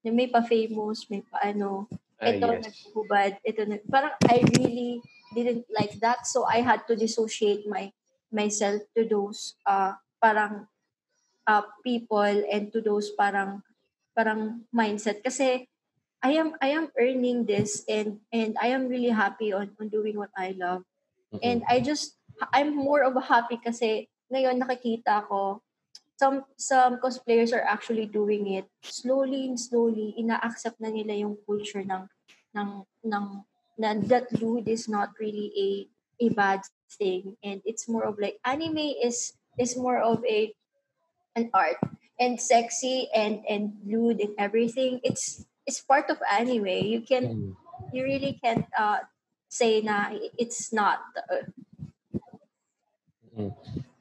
na 0.00 0.10
may 0.14 0.30
pa-famous, 0.30 1.10
may 1.10 1.20
pa-ano, 1.26 1.90
Ah, 2.16 2.32
ito 2.32 2.48
yes. 2.48 2.64
naghubad, 2.64 3.36
ito 3.44 3.60
nag... 3.68 3.84
Parang 3.92 4.16
I 4.24 4.40
really 4.56 5.04
didn't 5.36 5.68
like 5.68 6.00
that, 6.00 6.24
so 6.24 6.48
I 6.48 6.64
had 6.64 6.88
to 6.88 6.96
dissociate 6.96 7.68
my 7.68 7.92
myself 8.32 8.80
to 8.96 9.04
those 9.04 9.60
uh, 9.68 9.92
parang 10.16 10.64
uh, 11.44 11.64
people 11.84 12.24
and 12.48 12.72
to 12.72 12.80
those 12.80 13.12
parang 13.12 13.60
parang 14.16 14.64
mindset 14.72 15.20
kasi 15.20 15.68
I 16.24 16.40
am 16.40 16.56
I 16.56 16.72
am 16.72 16.88
earning 16.96 17.44
this 17.44 17.84
and 17.84 18.24
and 18.32 18.56
I 18.64 18.72
am 18.72 18.88
really 18.88 19.12
happy 19.12 19.52
on 19.52 19.76
on 19.76 19.92
doing 19.92 20.16
what 20.16 20.32
I 20.32 20.56
love 20.56 20.88
Mm-mm. 21.32 21.40
And 21.42 21.62
I 21.68 21.80
just, 21.80 22.16
I'm 22.52 22.76
more 22.76 23.02
of 23.02 23.16
a 23.16 23.24
happy 23.24 23.58
kasi 23.58 24.08
ngayon 24.32 24.58
nakikita 24.60 25.26
ko, 25.28 25.62
some 26.16 26.44
some 26.56 26.98
cosplayers 27.02 27.52
are 27.52 27.64
actually 27.64 28.06
doing 28.06 28.48
it. 28.56 28.66
Slowly 28.82 29.48
and 29.48 29.58
slowly 29.60 30.14
ina-accept 30.18 30.80
na 30.80 30.88
nila 30.90 31.14
yung 31.14 31.36
culture 31.46 31.84
ng 31.84 32.08
ng 32.56 32.70
ng 33.06 33.26
na 33.76 33.92
that 34.08 34.32
lewd 34.40 34.68
is 34.68 34.88
not 34.88 35.12
really 35.20 35.52
a 35.56 35.68
a 36.24 36.28
bad 36.32 36.64
thing. 36.96 37.36
And 37.44 37.60
it's 37.68 37.88
more 37.88 38.04
of 38.08 38.16
like 38.18 38.40
anime 38.44 38.96
is 39.02 39.36
is 39.60 39.76
more 39.76 40.00
of 40.00 40.24
a 40.24 40.52
an 41.36 41.50
art. 41.54 41.76
And 42.20 42.40
sexy 42.40 43.08
and 43.14 43.44
and 43.48 43.76
lewd 43.84 44.20
and 44.20 44.32
everything. 44.38 45.00
It's 45.04 45.44
it's 45.66 45.80
part 45.84 46.08
of 46.08 46.18
anime. 46.30 46.88
You 46.88 47.04
can 47.04 47.24
Mm. 47.28 47.56
you 47.92 48.02
really 48.04 48.40
can't 48.42 48.64
uh 48.78 49.04
say 49.52 49.80
na 49.84 50.10
it's 50.40 50.72
not 50.72 51.00
uh, 51.30 51.44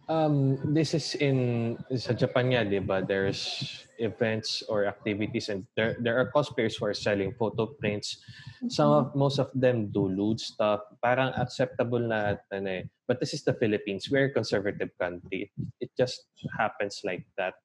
Um, 0.06 0.62
this 0.74 0.94
is 0.94 1.18
in 1.18 1.78
sa 1.98 2.14
Japan 2.14 2.54
nga, 2.54 2.62
di 2.62 2.78
ba? 2.78 3.02
There's 3.02 3.82
events 3.98 4.62
or 4.70 4.86
activities 4.86 5.50
and 5.50 5.66
there 5.74 5.98
there 5.98 6.20
are 6.20 6.30
cosplayers 6.30 6.78
who 6.78 6.86
are 6.86 6.94
selling 6.94 7.34
photo 7.34 7.74
prints. 7.80 8.22
Some 8.70 8.92
of 8.92 9.16
most 9.18 9.42
of 9.42 9.50
them 9.58 9.90
do 9.90 10.06
lewd 10.06 10.38
stuff. 10.38 10.86
Parang 11.02 11.34
acceptable 11.34 12.02
na 12.02 12.38
ano 12.54 12.70
eh. 12.70 12.84
But 13.10 13.18
this 13.18 13.34
is 13.34 13.42
the 13.42 13.58
Philippines. 13.58 14.06
We're 14.10 14.30
a 14.30 14.36
conservative 14.36 14.94
country. 15.02 15.50
It 15.82 15.90
just 15.98 16.30
happens 16.54 17.02
like 17.02 17.26
that. 17.38 17.58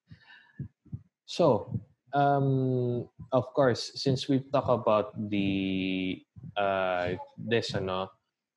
So, 1.29 1.77
um, 2.17 3.09
of 3.33 3.53
course, 3.53 3.93
since 4.01 4.29
we 4.29 4.41
talk 4.49 4.69
about 4.69 5.13
the 5.17 6.21
uh, 6.57 7.21
this 7.37 7.77
ano, 7.77 8.09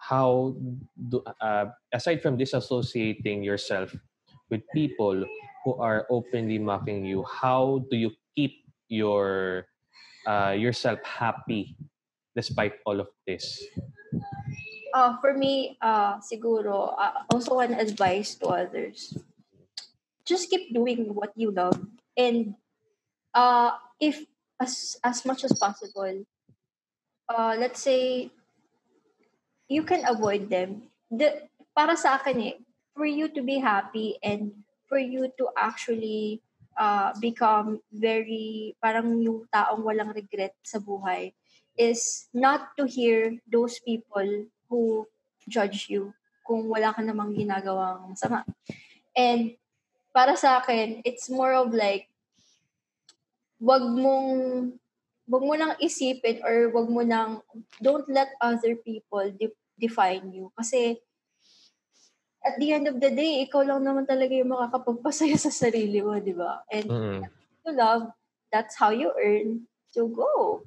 how 0.04 0.52
do 1.08 1.24
uh, 1.39 1.72
aside 1.96 2.20
from 2.20 2.36
disassociating 2.36 3.44
yourself 3.44 3.96
with 4.52 4.62
people 4.76 5.24
who 5.63 5.72
are 5.80 6.06
openly 6.12 6.60
mocking 6.60 7.06
you, 7.08 7.24
how 7.24 7.88
do 7.89 7.96
you 7.96 8.12
keep 8.36 8.68
your 8.92 9.66
uh, 10.28 10.52
yourself 10.52 11.00
happy 11.08 11.78
despite 12.36 12.84
all 12.86 13.00
of 13.00 13.08
this? 13.26 13.63
uh 14.94 15.18
for 15.20 15.34
me 15.34 15.76
uh 15.82 16.22
siguro 16.22 16.94
uh, 16.96 17.26
also 17.34 17.60
an 17.60 17.74
advice 17.74 18.38
to 18.38 18.46
others 18.48 19.18
just 20.24 20.50
keep 20.50 20.70
doing 20.74 21.12
what 21.18 21.34
you 21.36 21.50
love 21.50 21.76
and 22.16 22.54
uh 23.34 23.74
if 24.00 24.22
as 24.62 24.96
as 25.04 25.26
much 25.26 25.44
as 25.44 25.52
possible 25.58 26.24
uh 27.28 27.58
let's 27.58 27.82
say 27.82 28.30
you 29.67 29.84
can 29.84 30.04
avoid 30.08 30.49
them 30.49 30.88
the 31.12 31.47
para 31.73 31.95
sa 31.97 32.19
akin 32.19 32.38
eh 32.54 32.56
for 32.93 33.08
you 33.08 33.28
to 33.32 33.41
be 33.41 33.58
happy 33.58 34.15
and 34.21 34.54
for 34.86 35.02
you 35.02 35.30
to 35.39 35.49
actually 35.58 36.41
uh 36.78 37.13
become 37.21 37.82
very 37.93 38.73
parang 38.82 39.21
yung 39.21 39.45
taong 39.49 39.82
walang 39.86 40.13
regret 40.13 40.54
sa 40.65 40.82
buhay 40.82 41.34
is 41.78 42.30
not 42.34 42.73
to 42.78 42.86
hear 42.86 43.34
those 43.49 43.82
people 43.82 44.45
who 44.69 45.06
judge 45.49 45.89
you 45.89 46.13
kung 46.45 46.67
wala 46.69 46.93
ka 46.93 47.02
namang 47.02 47.34
ginagawang 47.34 48.13
masama. 48.13 48.43
And 49.15 49.56
para 50.12 50.36
sa 50.38 50.60
akin, 50.62 51.02
it's 51.08 51.32
more 51.32 51.56
of 51.56 51.73
like, 51.73 52.12
wag 53.58 53.82
mong, 53.82 54.76
wag 55.34 55.43
mo 55.43 55.54
nang 55.58 55.74
isipin 55.82 56.46
or 56.46 56.69
wag 56.69 56.88
mo 56.93 57.02
nang, 57.02 57.41
don't 57.82 58.06
let 58.06 58.30
other 58.38 58.78
people 58.78 59.26
de- 59.34 59.58
define 59.82 60.30
you. 60.30 60.54
Kasi, 60.54 61.02
at 62.46 62.62
the 62.62 62.69
end 62.69 62.86
of 62.86 63.02
the 63.02 63.10
day, 63.10 63.41
ikaw 63.41 63.65
lang 63.65 63.82
naman 63.82 64.06
talaga 64.06 64.30
yung 64.38 64.54
makakapagpasaya 64.54 65.34
sa 65.41 65.50
sarili 65.50 66.06
mo, 66.06 66.13
di 66.22 66.38
ba? 66.38 66.62
And 66.69 66.86
Mm. 66.86 67.22
you 67.65 67.72
love, 67.74 68.13
that's 68.54 68.78
how 68.78 68.93
you 68.93 69.10
earn. 69.17 69.65
So 69.89 70.06
go. 70.06 70.62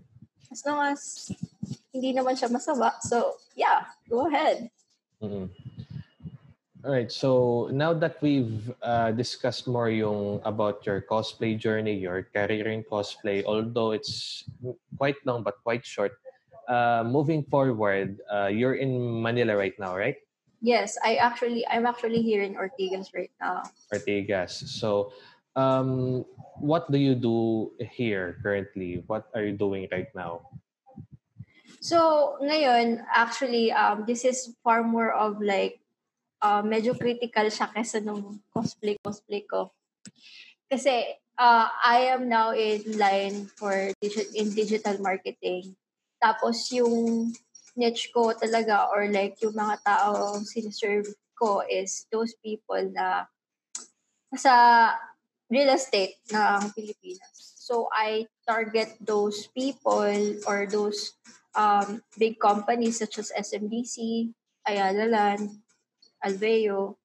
As 0.50 0.66
long 0.66 0.82
as 0.82 1.30
hindi 1.94 2.10
naman 2.10 2.34
siya 2.34 2.50
masama. 2.50 2.98
So, 3.06 3.38
yeah, 3.54 3.86
go 4.10 4.26
ahead. 4.26 4.70
Mm. 5.22 5.50
All 6.86 6.94
right. 6.94 7.10
So 7.10 7.66
now 7.74 7.90
that 7.98 8.22
we've 8.22 8.70
uh, 8.78 9.10
discussed 9.10 9.66
more 9.66 9.90
yung 9.90 10.38
about 10.46 10.86
your 10.86 11.02
cosplay 11.02 11.58
journey, 11.58 11.98
your 11.98 12.30
career 12.30 12.70
in 12.70 12.86
cosplay, 12.86 13.42
although 13.42 13.90
it's 13.90 14.46
quite 14.94 15.18
long 15.26 15.42
but 15.42 15.58
quite 15.66 15.82
short. 15.82 16.14
Uh, 16.70 17.02
moving 17.02 17.42
forward, 17.50 18.22
uh, 18.30 18.46
you're 18.46 18.78
in 18.78 19.02
Manila 19.20 19.58
right 19.58 19.74
now, 19.82 19.98
right? 19.98 20.14
Yes, 20.62 20.94
I 21.02 21.16
actually, 21.16 21.66
I'm 21.66 21.86
actually 21.86 22.22
here 22.22 22.46
in 22.46 22.54
Ortigas 22.54 23.10
right 23.10 23.34
now. 23.40 23.66
Ortigas. 23.92 24.54
So, 24.54 25.10
um, 25.56 26.24
what 26.62 26.86
do 26.92 26.98
you 26.98 27.16
do 27.16 27.72
here 27.82 28.38
currently? 28.44 29.02
What 29.08 29.26
are 29.34 29.42
you 29.42 29.58
doing 29.58 29.88
right 29.90 30.14
now? 30.14 30.54
So, 31.80 32.38
ngayon, 32.42 33.02
actually, 33.10 33.72
um, 33.72 34.04
this 34.06 34.24
is 34.24 34.54
far 34.62 34.84
more 34.84 35.10
of 35.10 35.42
like, 35.42 35.82
uh, 36.46 36.62
medyo 36.62 36.94
critical 36.94 37.50
siya 37.50 37.66
kesa 37.74 37.98
nung 37.98 38.38
cosplay-cosplay 38.54 39.42
ko. 39.50 39.74
Kasi, 40.70 41.18
uh, 41.38 41.66
I 41.66 42.14
am 42.14 42.30
now 42.30 42.54
in 42.54 42.82
line 42.94 43.50
for 43.58 43.90
digi- 43.98 44.30
in 44.38 44.54
digital 44.54 44.98
marketing. 45.02 45.74
Tapos, 46.22 46.70
yung 46.70 47.34
niche 47.76 48.08
ko 48.14 48.32
talaga 48.32 48.88
or 48.94 49.10
like 49.10 49.36
yung 49.42 49.52
mga 49.52 49.82
tao 49.84 50.40
siniserve 50.40 51.12
ko 51.36 51.60
is 51.68 52.08
those 52.08 52.32
people 52.40 52.80
na 52.96 53.28
sa 54.32 54.54
real 55.52 55.68
estate 55.68 56.16
ng 56.32 56.72
Pilipinas. 56.72 57.36
So, 57.60 57.90
I 57.92 58.30
target 58.46 58.96
those 59.02 59.50
people 59.52 60.40
or 60.46 60.66
those 60.70 61.18
um, 61.52 62.00
big 62.16 62.38
companies 62.38 63.02
such 63.02 63.18
as 63.18 63.34
SMBC, 63.34 64.30
Ayala 64.66 65.06
Land, 65.10 65.65
Alveo. 66.24 66.96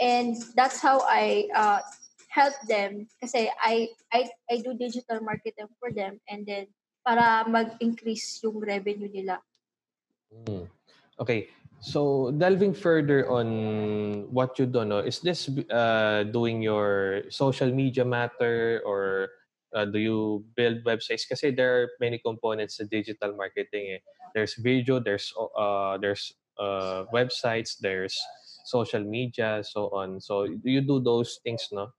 And 0.00 0.36
that's 0.54 0.80
how 0.80 1.00
I 1.08 1.48
uh, 1.54 1.80
help 2.28 2.54
them 2.68 3.08
kasi 3.20 3.48
I, 3.56 3.88
I, 4.12 4.28
I 4.50 4.60
do 4.60 4.76
digital 4.76 5.20
marketing 5.20 5.72
for 5.80 5.90
them 5.90 6.20
and 6.28 6.44
then 6.44 6.66
para 7.06 7.48
mag-increase 7.48 8.44
yung 8.44 8.60
revenue 8.60 9.08
nila. 9.08 9.40
Mm. 10.44 10.68
Okay. 11.18 11.48
So 11.80 12.34
delving 12.34 12.74
further 12.74 13.30
on 13.30 14.28
what 14.34 14.58
you 14.58 14.66
do, 14.66 14.84
no, 14.84 14.98
is 14.98 15.20
this 15.20 15.48
uh, 15.70 16.24
doing 16.28 16.60
your 16.60 17.22
social 17.30 17.70
media 17.70 18.04
matter 18.04 18.82
or 18.84 19.30
uh, 19.74 19.84
do 19.86 19.98
you 19.98 20.44
build 20.56 20.82
websites? 20.84 21.22
Kasi 21.28 21.50
there 21.54 21.70
are 21.80 21.88
many 22.00 22.18
components 22.18 22.76
to 22.78 22.84
digital 22.84 23.34
marketing. 23.36 23.94
Eh. 23.94 24.00
There's 24.34 24.54
video, 24.58 24.98
there's 24.98 25.32
uh, 25.38 25.98
there's 25.98 26.34
uh, 26.58 27.04
websites, 27.12 27.78
there's 27.80 28.16
social 28.64 29.02
media, 29.02 29.62
so 29.64 29.88
on. 29.90 30.20
So 30.20 30.46
do 30.46 30.68
you 30.70 30.80
do 30.80 31.00
those 31.00 31.40
things, 31.42 31.68
no? 31.72 31.90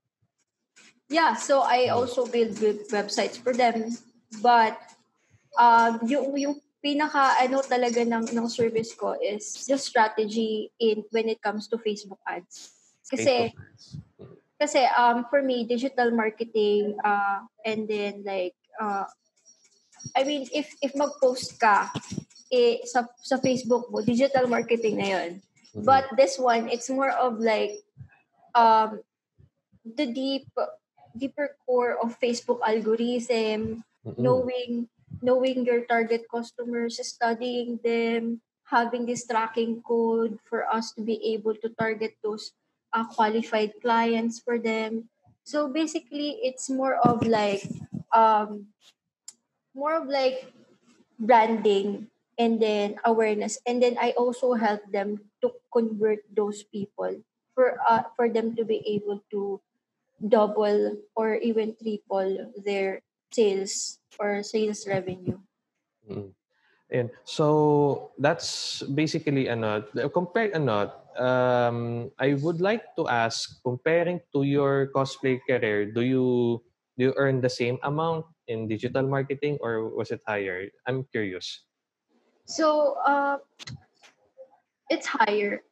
Yeah, 1.08 1.34
so 1.34 1.62
I 1.62 1.88
also 1.88 2.26
build 2.26 2.60
web- 2.62 2.86
websites 2.94 3.36
for 3.36 3.52
them. 3.52 3.96
But 4.42 4.78
um, 5.58 5.98
yung, 6.06 6.36
yung 6.38 6.54
pinaka 6.78 7.34
ano 7.42 7.60
talaga 7.60 8.06
ng, 8.06 8.30
ng 8.30 8.48
service 8.48 8.94
ko 8.94 9.18
is 9.18 9.66
the 9.66 9.76
strategy 9.76 10.70
in 10.78 11.02
when 11.10 11.28
it 11.28 11.42
comes 11.42 11.66
to 11.68 11.76
Facebook 11.76 12.22
ads. 12.28 12.70
Kasi 13.10 13.50
Facebook 13.50 13.58
ads. 13.58 13.84
Mm. 14.20 14.36
kasi 14.60 14.84
um 14.92 15.24
for 15.32 15.40
me 15.40 15.64
digital 15.64 16.12
marketing 16.12 16.92
uh 17.00 17.40
and 17.64 17.88
then 17.88 18.20
like 18.28 18.52
uh 18.76 19.08
I 20.12 20.28
mean 20.28 20.44
if 20.52 20.68
if 20.84 20.92
mag-post 20.92 21.56
ka 21.56 21.88
eh, 22.50 22.82
sa 22.84 23.06
sa 23.22 23.38
Facebook 23.38 23.88
mo 23.88 24.02
digital 24.02 24.50
marketing 24.50 24.98
na 24.98 25.08
'yon. 25.08 25.30
Mhm. 25.74 25.86
But 25.86 26.10
this 26.18 26.36
one 26.36 26.66
it's 26.68 26.90
more 26.90 27.14
of 27.14 27.38
like 27.38 27.80
um 28.58 29.00
the 29.86 30.10
deep 30.10 30.50
deeper 31.14 31.54
core 31.66 31.98
of 32.02 32.18
Facebook 32.18 32.62
algorithm 32.62 33.82
Mm-mm. 34.06 34.18
knowing 34.18 34.88
knowing 35.22 35.66
your 35.66 35.84
target 35.84 36.24
customers, 36.30 36.96
studying 37.02 37.78
them, 37.82 38.40
having 38.64 39.04
this 39.04 39.26
tracking 39.26 39.82
code 39.82 40.38
for 40.46 40.64
us 40.70 40.92
to 40.94 41.02
be 41.02 41.18
able 41.34 41.54
to 41.54 41.68
target 41.76 42.14
those 42.22 42.54
uh, 42.94 43.04
qualified 43.04 43.74
clients 43.82 44.38
for 44.38 44.58
them. 44.58 45.10
So 45.42 45.68
basically, 45.68 46.38
it's 46.46 46.70
more 46.70 46.96
of 47.02 47.26
like 47.26 47.66
um, 48.14 48.70
more 49.74 49.98
of 49.98 50.06
like 50.06 50.52
branding 51.18 52.09
and 52.40 52.56
then 52.56 52.96
awareness, 53.04 53.60
and 53.68 53.84
then 53.84 54.00
I 54.00 54.16
also 54.16 54.56
help 54.56 54.80
them 54.88 55.28
to 55.44 55.52
convert 55.68 56.24
those 56.32 56.64
people 56.64 57.20
for 57.52 57.76
uh, 57.84 58.08
for 58.16 58.32
them 58.32 58.56
to 58.56 58.64
be 58.64 58.80
able 58.96 59.20
to 59.36 59.60
double 60.24 60.96
or 61.16 61.36
even 61.36 61.76
triple 61.76 62.52
their 62.64 63.04
sales 63.32 64.00
or 64.16 64.42
sales 64.42 64.88
revenue. 64.88 65.38
Mm. 66.08 66.32
Ayan. 66.90 67.08
So 67.22 68.10
that's 68.18 68.82
basically 68.82 69.46
ano, 69.46 69.86
compare 70.10 70.50
ano, 70.50 70.90
um 71.20 72.10
I 72.18 72.34
would 72.34 72.58
like 72.60 72.96
to 72.98 73.06
ask 73.06 73.62
comparing 73.62 74.18
to 74.34 74.42
your 74.42 74.90
cosplay 74.90 75.38
career, 75.46 75.86
do 75.86 76.02
you 76.02 76.58
do 76.98 77.10
you 77.10 77.14
earn 77.16 77.40
the 77.40 77.52
same 77.52 77.78
amount 77.86 78.26
in 78.50 78.66
digital 78.66 79.06
marketing 79.06 79.62
or 79.62 79.94
was 79.94 80.10
it 80.10 80.20
higher? 80.26 80.68
I'm 80.84 81.06
curious. 81.14 81.69
So, 82.46 82.96
uh, 83.06 83.38
it's 84.90 85.06
higher. 85.06 85.62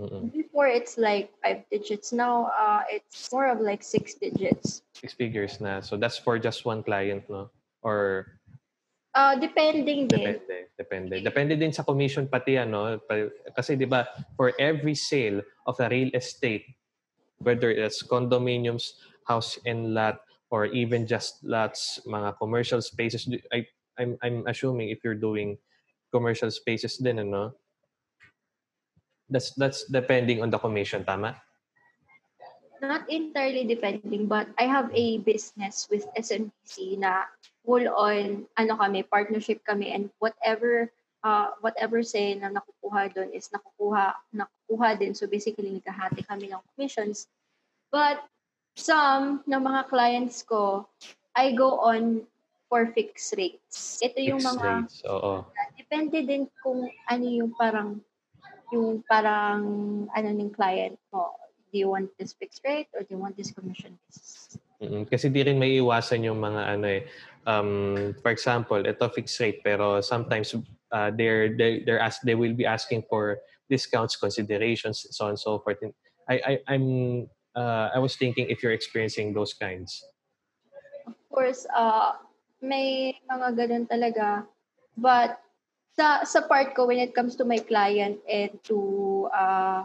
Mm-mm. 0.00 0.32
Before, 0.32 0.66
it's 0.66 0.96
like 0.96 1.30
five 1.44 1.64
digits. 1.70 2.12
Now, 2.12 2.50
uh, 2.58 2.82
it's 2.88 3.30
more 3.32 3.46
of 3.46 3.60
like 3.60 3.82
six 3.82 4.14
digits. 4.14 4.82
Six 4.94 5.12
figures 5.12 5.60
na. 5.60 5.80
So 5.80 5.96
that's 5.96 6.16
for 6.16 6.38
just 6.38 6.64
one 6.64 6.82
client, 6.82 7.28
no? 7.28 7.50
Or 7.82 8.38
Uh, 9.12 9.36
depending 9.36 10.08
din. 10.08 10.40
depende, 10.40 10.56
depende. 10.80 11.14
Depende 11.20 11.52
din 11.60 11.68
sa 11.68 11.84
commission 11.84 12.24
pati 12.24 12.56
ano, 12.56 12.96
kasi 13.52 13.76
'di 13.76 13.84
ba, 13.84 14.08
for 14.40 14.56
every 14.56 14.96
sale 14.96 15.44
of 15.68 15.76
a 15.84 15.88
real 15.92 16.08
estate, 16.16 16.64
whether 17.44 17.68
it's 17.68 18.00
condominiums, 18.00 18.96
house 19.28 19.60
and 19.68 19.92
lot 19.92 20.24
or 20.48 20.64
even 20.72 21.04
just 21.04 21.44
lots, 21.44 22.00
mga 22.08 22.40
commercial 22.40 22.80
spaces, 22.80 23.28
I 23.52 23.68
I'm 24.00 24.16
I'm 24.24 24.48
assuming 24.48 24.88
if 24.88 25.04
you're 25.04 25.18
doing 25.20 25.60
commercial 26.12 26.52
spaces 26.52 27.00
din 27.00 27.24
ano, 27.24 27.56
that's 29.32 29.56
that's 29.56 29.88
depending 29.88 30.44
on 30.44 30.52
the 30.52 30.60
commission, 30.60 31.02
tama? 31.08 31.40
Not 32.84 33.08
entirely 33.08 33.64
depending, 33.64 34.28
but 34.28 34.50
I 34.58 34.68
have 34.68 34.90
a 34.92 35.22
business 35.24 35.88
with 35.88 36.04
SMBC 36.18 36.98
na 37.00 37.30
full 37.64 37.86
on, 37.88 38.44
ano 38.58 38.74
kami, 38.76 39.06
partnership 39.06 39.62
kami, 39.64 39.94
and 39.94 40.10
whatever 40.18 40.90
uh, 41.22 41.54
whatever 41.62 42.02
say 42.02 42.34
na 42.34 42.50
nakukuha 42.50 43.14
doon 43.14 43.30
is 43.30 43.48
nakukuha, 43.54 44.18
nakukuha 44.34 44.98
din. 44.98 45.14
So 45.14 45.30
basically, 45.30 45.70
nagkahati 45.78 46.26
kami 46.26 46.50
ng 46.50 46.62
commissions. 46.74 47.30
But 47.94 48.20
some 48.74 49.46
ng 49.46 49.62
mga 49.62 49.88
clients 49.88 50.42
ko, 50.42 50.90
I 51.38 51.54
go 51.54 51.80
on 51.80 52.26
for 52.72 52.88
fixed 52.96 53.36
rates. 53.36 54.00
Ito 54.00 54.16
yung 54.16 54.40
Fixed 54.40 54.56
mga, 54.56 54.64
rates, 54.64 54.96
oo. 55.04 55.44
depende 55.76 56.24
din 56.24 56.48
kung 56.64 56.88
ano 56.88 57.26
yung 57.28 57.52
parang, 57.52 58.00
yung 58.72 59.04
parang, 59.04 59.60
ano 60.08 60.28
ng 60.32 60.48
client 60.56 60.96
mo. 61.12 61.36
Do 61.68 61.76
you 61.76 61.92
want 61.92 62.08
this 62.16 62.32
fixed 62.32 62.64
rate 62.64 62.88
or 62.96 63.04
do 63.04 63.12
you 63.12 63.20
want 63.20 63.36
this 63.36 63.52
commission 63.52 64.00
basis? 64.08 64.56
Mm, 64.80 65.04
Kasi 65.04 65.28
di 65.28 65.44
rin 65.44 65.60
may 65.60 65.76
iwasan 65.84 66.24
yung 66.24 66.40
mga 66.40 66.80
ano 66.80 66.86
eh. 66.88 67.04
Um, 67.44 68.16
for 68.24 68.32
example, 68.32 68.80
ito 68.80 69.04
fixed 69.12 69.36
rate 69.40 69.60
pero 69.60 70.00
sometimes 70.00 70.56
uh, 70.92 71.12
they're 71.12 71.52
they, 71.56 71.84
they're 71.84 72.00
ask, 72.00 72.24
they 72.24 72.36
will 72.36 72.56
be 72.56 72.64
asking 72.64 73.04
for 73.08 73.40
discounts, 73.68 74.16
considerations, 74.16 75.04
so 75.12 75.28
on 75.28 75.36
and 75.36 75.40
so 75.40 75.60
forth. 75.60 75.80
And 75.80 75.92
I 76.28 76.36
I 76.44 76.52
I'm 76.76 76.86
uh, 77.56 77.92
I 77.92 78.00
was 78.00 78.16
thinking 78.20 78.52
if 78.52 78.60
you're 78.60 78.76
experiencing 78.76 79.32
those 79.32 79.56
kinds. 79.56 79.96
Of 81.08 81.16
course, 81.32 81.64
uh, 81.72 82.20
may 82.62 83.18
mga 83.26 83.48
ganun 83.58 83.86
talaga. 83.90 84.46
But 84.94 85.36
sa 85.98 86.24
sa 86.24 86.46
part 86.46 86.72
ko 86.72 86.88
when 86.88 87.02
it 87.02 87.12
comes 87.12 87.36
to 87.36 87.44
my 87.44 87.60
client 87.60 88.22
and 88.24 88.54
to 88.64 89.28
uh, 89.34 89.84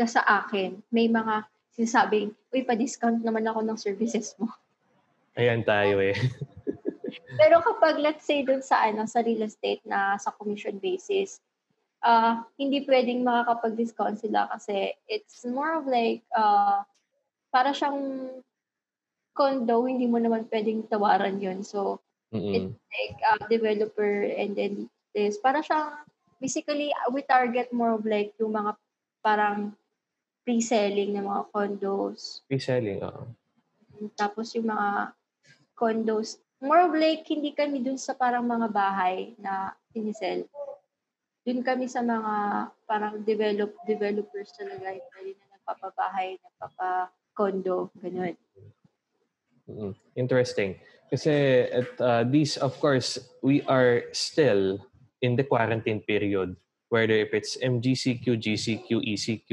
sa 0.00 0.22
akin, 0.42 0.80
may 0.90 1.06
mga 1.06 1.46
sinasabing, 1.76 2.34
uy, 2.50 2.66
pa-discount 2.66 3.22
naman 3.22 3.46
ako 3.46 3.62
ng 3.62 3.78
services 3.78 4.34
mo. 4.40 4.50
Ayan 5.38 5.62
tayo 5.62 6.02
eh. 6.02 6.16
Pero 7.38 7.62
kapag 7.62 8.02
let's 8.02 8.26
say 8.26 8.42
dun 8.42 8.64
sa 8.64 8.82
ano 8.82 9.06
sa 9.06 9.22
real 9.22 9.46
estate 9.46 9.82
na 9.86 10.18
sa 10.18 10.34
commission 10.34 10.74
basis, 10.82 11.38
uh, 12.02 12.42
hindi 12.58 12.82
pwedeng 12.86 13.22
makakapag-discount 13.22 14.18
sila 14.18 14.50
kasi 14.50 14.94
it's 15.06 15.46
more 15.46 15.78
of 15.78 15.86
like 15.86 16.26
uh, 16.34 16.82
para 17.54 17.70
siyang 17.70 18.30
condo, 19.38 19.86
hindi 19.86 20.10
mo 20.10 20.18
naman 20.18 20.50
pwedeng 20.50 20.90
tawaran 20.90 21.38
yun. 21.38 21.62
So, 21.62 22.02
Mm-mm. 22.28 22.76
like 22.76 23.16
uh, 23.24 23.40
developer 23.48 24.28
and 24.36 24.52
then 24.52 24.92
this 25.16 25.40
para 25.40 25.64
siyang 25.64 26.04
basically 26.36 26.92
we 27.08 27.24
target 27.24 27.72
more 27.72 27.96
of 27.96 28.04
like 28.04 28.36
yung 28.36 28.52
mga 28.52 28.76
parang 29.24 29.72
pre-selling 30.44 31.16
ng 31.16 31.24
mga 31.24 31.42
condos 31.52 32.44
Reselling, 32.52 33.00
oo. 33.00 33.32
tapos 34.12 34.52
yung 34.52 34.68
mga 34.68 35.16
condos 35.72 36.36
more 36.60 36.84
of 36.84 36.92
like 36.92 37.24
hindi 37.24 37.56
kami 37.56 37.80
dun 37.80 37.96
sa 37.96 38.12
parang 38.12 38.44
mga 38.44 38.68
bahay 38.76 39.32
na 39.40 39.72
sinisell 39.96 40.44
dun 41.48 41.64
kami 41.64 41.88
sa 41.88 42.04
mga 42.04 42.34
parang 42.84 43.24
develop 43.24 43.72
developers 43.88 44.52
talaga 44.52 44.92
yung 44.92 45.08
pwede 45.16 45.32
na 45.32 45.46
nagpapabahay 45.56 46.36
nagpapa 46.44 47.08
condo 47.32 47.88
ganun 47.96 48.36
Interesting. 50.16 50.76
Kasi 51.10 51.64
at 51.72 51.88
uh, 52.00 52.24
these, 52.24 52.56
of 52.56 52.76
course, 52.80 53.18
we 53.42 53.62
are 53.64 54.04
still 54.12 54.78
in 55.22 55.36
the 55.36 55.44
quarantine 55.44 56.00
period. 56.04 56.56
Whether 56.88 57.14
if 57.14 57.32
it's 57.32 57.56
MGCQ, 57.60 58.40
GCQ, 58.40 58.90
ECQ, 59.04 59.50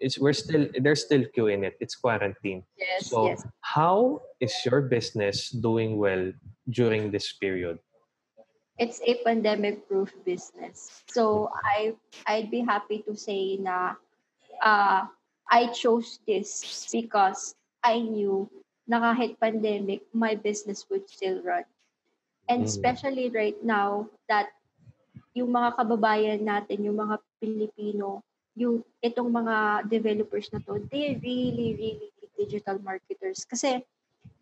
it's 0.00 0.18
we're 0.20 0.36
still 0.36 0.68
there's 0.76 1.04
still 1.04 1.24
Q 1.32 1.48
in 1.48 1.64
it. 1.64 1.76
It's 1.80 1.96
quarantine. 1.96 2.64
yes 2.76 3.08
So 3.08 3.32
yes 3.32 3.40
how 3.64 4.20
is 4.40 4.52
your 4.68 4.84
business 4.84 5.48
doing 5.48 5.96
well 5.96 6.32
during 6.68 7.08
this 7.08 7.32
period? 7.32 7.80
it's 8.78 9.00
a 9.04 9.22
pandemic 9.24 9.88
proof 9.88 10.12
business. 10.24 11.02
So 11.08 11.50
I 11.64 11.96
I'd 12.26 12.50
be 12.50 12.60
happy 12.60 13.02
to 13.08 13.16
say 13.16 13.56
na 13.56 13.96
uh, 14.60 15.08
I 15.50 15.66
chose 15.72 16.20
this 16.26 16.60
because 16.92 17.54
I 17.82 18.00
knew 18.00 18.48
na 18.86 19.02
kahit 19.02 19.38
pandemic, 19.42 20.06
my 20.14 20.34
business 20.38 20.86
would 20.88 21.06
still 21.10 21.42
run. 21.42 21.66
And 22.46 22.62
Mm. 22.62 22.70
especially 22.70 23.26
right 23.34 23.58
now 23.62 24.06
that 24.30 24.54
yung 25.34 25.50
mga 25.50 25.74
kababayan 25.76 26.42
natin, 26.46 26.86
yung 26.86 27.02
mga 27.02 27.18
Pilipino, 27.42 28.22
yung 28.54 28.80
itong 29.02 29.28
mga 29.28 29.86
developers 29.90 30.48
na 30.54 30.62
to, 30.64 30.80
they 30.88 31.18
really, 31.20 31.74
really 31.76 32.08
need 32.08 32.30
digital 32.38 32.78
marketers. 32.80 33.44
Kasi 33.44 33.82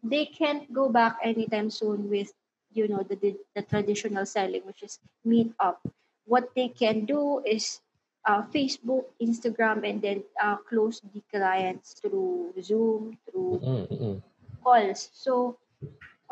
they 0.05 0.29
can't 0.29 0.69
go 0.73 0.89
back 0.89 1.17
anytime 1.25 1.73
soon 1.73 2.09
with 2.13 2.31
you 2.73 2.89
know 2.89 3.03
the, 3.03 3.17
the 3.55 3.63
traditional 3.63 4.27
selling 4.27 4.63
which 4.67 4.83
is 4.83 4.99
meet 5.25 5.53
up 5.61 5.81
what 6.27 6.51
they 6.55 6.69
can 6.69 7.05
do 7.05 7.41
is 7.47 7.81
uh, 8.27 8.43
facebook 8.53 9.05
instagram 9.23 9.89
and 9.89 10.03
then 10.03 10.23
uh, 10.43 10.57
close 10.69 11.01
the 11.15 11.23
clients 11.33 11.95
through 11.95 12.53
zoom 12.61 13.17
through 13.25 13.61
mm-mm. 13.63 14.21
Calls. 14.65 15.13
So 15.13 15.61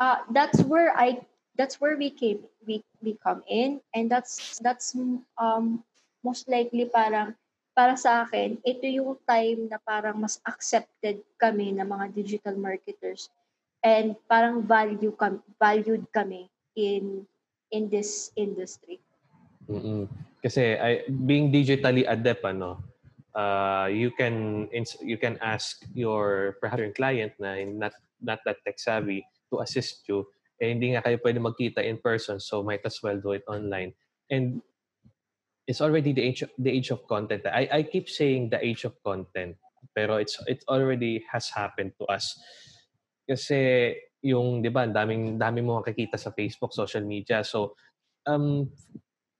uh, 0.01 0.25
that's 0.33 0.59
where 0.65 0.91
i 0.97 1.21
that's 1.53 1.77
where 1.77 1.93
we 1.95 2.09
came 2.09 2.41
we, 2.65 2.81
we 3.05 3.15
come 3.21 3.45
in. 3.45 3.79
And 3.93 4.09
that's 4.09 4.57
that's 4.59 4.97
um 5.37 5.85
most 6.25 6.49
likely 6.49 6.89
parang 6.89 7.37
para 7.73 7.97
sa 7.97 8.25
akin 8.25 8.57
ito 8.65 8.85
yung 8.89 9.17
time 9.29 9.69
na 9.69 9.77
parang 9.81 10.17
mas 10.17 10.41
accepted 10.45 11.21
kami 11.37 11.73
ng 11.77 11.85
mga 11.85 12.17
digital 12.17 12.57
marketers. 12.57 13.29
And 13.83 14.15
parang 14.25 14.65
value 14.65 15.13
kam 15.13 15.43
valued 15.61 16.07
kami 16.09 16.49
in 16.73 17.27
in 17.73 17.89
this 17.89 18.33
industry. 18.33 19.01
Mm-mm. 19.67 20.07
Kasi 20.43 20.75
I, 20.75 21.07
being 21.07 21.51
digitally 21.51 22.03
adept, 22.03 22.43
ano, 22.43 22.83
uh, 23.35 23.89
you 23.91 24.11
can 24.11 24.67
you 25.01 25.17
can 25.17 25.37
ask 25.41 25.81
your 25.93 26.55
perhaps 26.61 26.81
your 26.81 26.93
client 26.93 27.33
na 27.37 27.57
not 27.65 27.93
not 28.21 28.39
that 28.45 28.61
tech 28.65 28.79
savvy 28.79 29.25
to 29.51 29.59
assist 29.59 30.05
you. 30.07 30.25
Eh, 30.61 30.71
hindi 30.71 30.93
nga 30.93 31.03
kayo 31.03 31.19
pwede 31.19 31.41
magkita 31.41 31.81
in 31.83 31.97
person, 31.99 32.39
so 32.39 32.63
might 32.63 32.85
as 32.85 33.01
well 33.03 33.17
do 33.19 33.33
it 33.33 33.43
online. 33.49 33.91
And 34.29 34.61
it's 35.67 35.81
already 35.81 36.13
the 36.13 36.23
age 36.23 36.43
the 36.57 36.71
age 36.71 36.93
of 36.93 37.03
content. 37.09 37.45
I 37.49 37.67
I 37.69 37.81
keep 37.83 38.07
saying 38.07 38.53
the 38.53 38.61
age 38.61 38.85
of 38.85 38.95
content, 39.03 39.57
pero 39.91 40.21
it's 40.21 40.39
it 40.47 40.63
already 40.69 41.25
has 41.29 41.49
happened 41.49 41.97
to 41.99 42.05
us. 42.07 42.37
Kasi 43.27 43.93
yung 44.23 44.63
'di 44.63 44.71
ba, 44.71 44.87
daming 44.87 45.35
dami 45.35 45.59
mo 45.59 45.83
makikita 45.83 46.15
sa 46.15 46.31
Facebook, 46.31 46.71
social 46.71 47.03
media. 47.03 47.43
So 47.43 47.75
um 48.23 48.71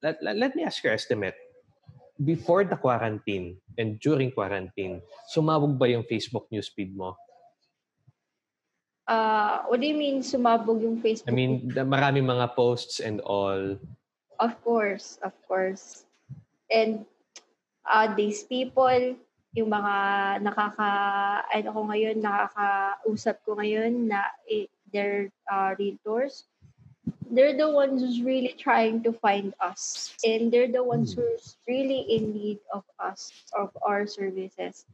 let, 0.03 0.19
let, 0.19 0.36
let 0.36 0.51
me 0.56 0.67
ask 0.67 0.84
your 0.84 0.91
estimate. 0.91 1.39
Before 2.23 2.63
the 2.63 2.79
quarantine 2.79 3.59
and 3.75 3.99
during 3.99 4.31
quarantine, 4.31 5.03
sumabog 5.27 5.75
ba 5.75 5.91
yung 5.91 6.07
Facebook 6.07 6.47
newsfeed 6.47 6.95
mo? 6.95 7.19
uh 9.07 9.67
what 9.67 9.79
do 9.81 9.88
you 9.88 9.95
mean 9.95 10.23
sumabog 10.23 10.79
yung 10.79 10.99
facebook 10.99 11.31
I 11.31 11.36
mean, 11.36 11.67
maraming 11.75 12.23
mga 12.23 12.55
posts 12.55 12.99
and 13.03 13.19
all. 13.27 13.75
of 14.39 14.53
course 14.63 15.19
of 15.23 15.36
course 15.47 16.07
and 16.71 17.05
uh 17.88 18.07
these 18.15 18.43
people 18.47 19.15
yung 19.53 19.69
mga 19.69 19.95
nakaka 20.41 20.91
ano 21.51 21.69
ko 21.69 21.81
ngayon 21.91 22.17
nakakausap 22.23 23.38
ko 23.45 23.59
ngayon 23.59 24.09
na 24.09 24.25
eh, 24.49 24.65
they're 24.89 25.29
uh, 25.51 25.77
realtors 25.77 26.49
they're 27.31 27.55
the 27.57 27.69
ones 27.69 28.01
who's 28.01 28.21
really 28.21 28.55
trying 28.57 29.03
to 29.03 29.13
find 29.13 29.53
us 29.59 30.13
and 30.25 30.51
they're 30.51 30.71
the 30.71 30.83
ones 30.83 31.13
Hmm. 31.13 31.21
who's 31.21 31.57
really 31.67 32.01
in 32.09 32.33
need 32.33 32.59
of 32.73 32.83
us 32.99 33.31
of 33.53 33.71
our 33.86 34.07
services 34.07 34.86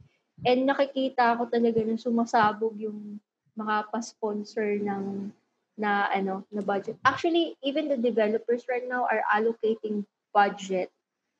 and 0.45 0.67
nakikita 0.67 1.37
ko 1.37 1.49
talaga 1.49 1.81
na 1.83 1.97
sumasabog 1.99 2.75
yung 2.77 3.19
mga 3.57 3.91
pa-sponsor 3.91 4.79
ng 4.79 5.33
na 5.79 6.11
ano 6.11 6.43
na 6.51 6.59
budget 6.59 6.99
actually 7.07 7.55
even 7.63 7.87
the 7.87 7.99
developers 7.99 8.67
right 8.67 8.87
now 8.87 9.07
are 9.07 9.23
allocating 9.31 10.03
budget 10.35 10.91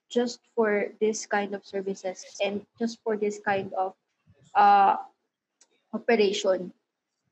just 0.09 0.41
for 0.57 0.89
this 0.99 1.29
kind 1.29 1.53
of 1.53 1.61
services 1.63 2.25
and 2.41 2.65
just 2.81 2.97
for 3.05 3.15
this 3.15 3.37
kind 3.45 3.69
of 3.77 3.93
uh, 4.57 4.97
operation. 5.93 6.73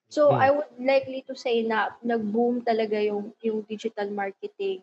So 0.07 0.31
Hmm. 0.31 0.39
I 0.39 0.49
would 0.55 0.71
likely 0.79 1.21
to 1.27 1.35
say 1.35 1.63
na 1.67 1.91
nag-boom 1.99 2.63
talaga 2.63 2.95
yung 2.95 3.35
yung 3.43 3.67
digital 3.67 4.07
marketing 4.07 4.79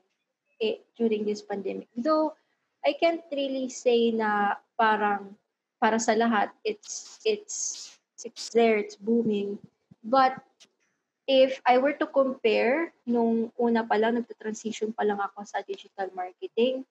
eh, 0.61 0.85
during 1.01 1.25
this 1.25 1.41
pandemic. 1.41 1.89
Though 1.97 2.37
I 2.85 2.93
can't 3.01 3.25
really 3.33 3.73
say 3.73 4.13
na 4.13 4.61
parang 4.77 5.33
para 5.81 5.97
sa 5.97 6.13
lahat 6.13 6.53
it's 6.61 7.21
it's 7.25 7.89
it's 8.21 8.53
there, 8.53 8.77
it's 8.77 9.01
booming. 9.01 9.57
But 10.05 10.37
if 11.25 11.57
I 11.65 11.81
were 11.81 11.97
to 11.97 12.09
compare 12.09 12.93
nung 13.09 13.49
una 13.57 13.89
pa 13.89 13.97
lang 13.97 14.21
nagta-transition 14.21 14.93
pa 14.93 15.09
lang 15.09 15.17
ako 15.25 15.49
sa 15.49 15.65
digital 15.65 16.13
marketing, 16.13 16.85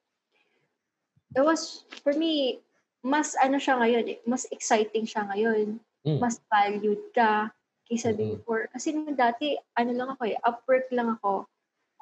it 1.38 1.46
was 1.46 1.86
for 2.02 2.18
me 2.18 2.66
mas 3.06 3.38
ano 3.38 3.62
siya 3.62 3.78
ngayon 3.78 4.06
eh, 4.10 4.20
mas 4.26 4.50
exciting 4.50 5.06
siya 5.06 5.30
ngayon. 5.30 5.78
Mm. 6.02 6.18
Mas 6.18 6.42
valued 6.50 7.00
ka 7.14 7.54
kaysa 7.90 8.14
Mm. 8.16 8.40
before. 8.40 8.68
Kasi 8.72 8.94
nung 8.96 9.16
dati, 9.16 9.56
ano 9.76 9.92
lang 9.94 10.10
ako 10.16 10.24
eh, 10.30 10.38
Upwork 10.44 10.88
lang 10.92 11.18
ako. 11.20 11.46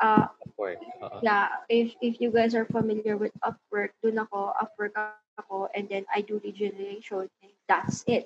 Ah, 0.02 0.34
Upwork. 0.46 0.82
Oo. 1.02 1.18
yeah, 1.22 1.62
if 1.70 1.94
if 2.02 2.18
you 2.18 2.34
guys 2.34 2.58
are 2.58 2.66
familiar 2.66 3.18
with 3.18 3.34
Upwork, 3.46 3.94
dun 4.02 4.18
ako, 4.18 4.50
Upwork 4.58 4.98
ako, 5.38 5.70
and 5.78 5.86
then 5.90 6.06
I 6.10 6.26
do 6.26 6.42
lead 6.42 6.58
generation, 6.58 7.30
and 7.42 7.54
that's 7.70 8.02
it. 8.10 8.26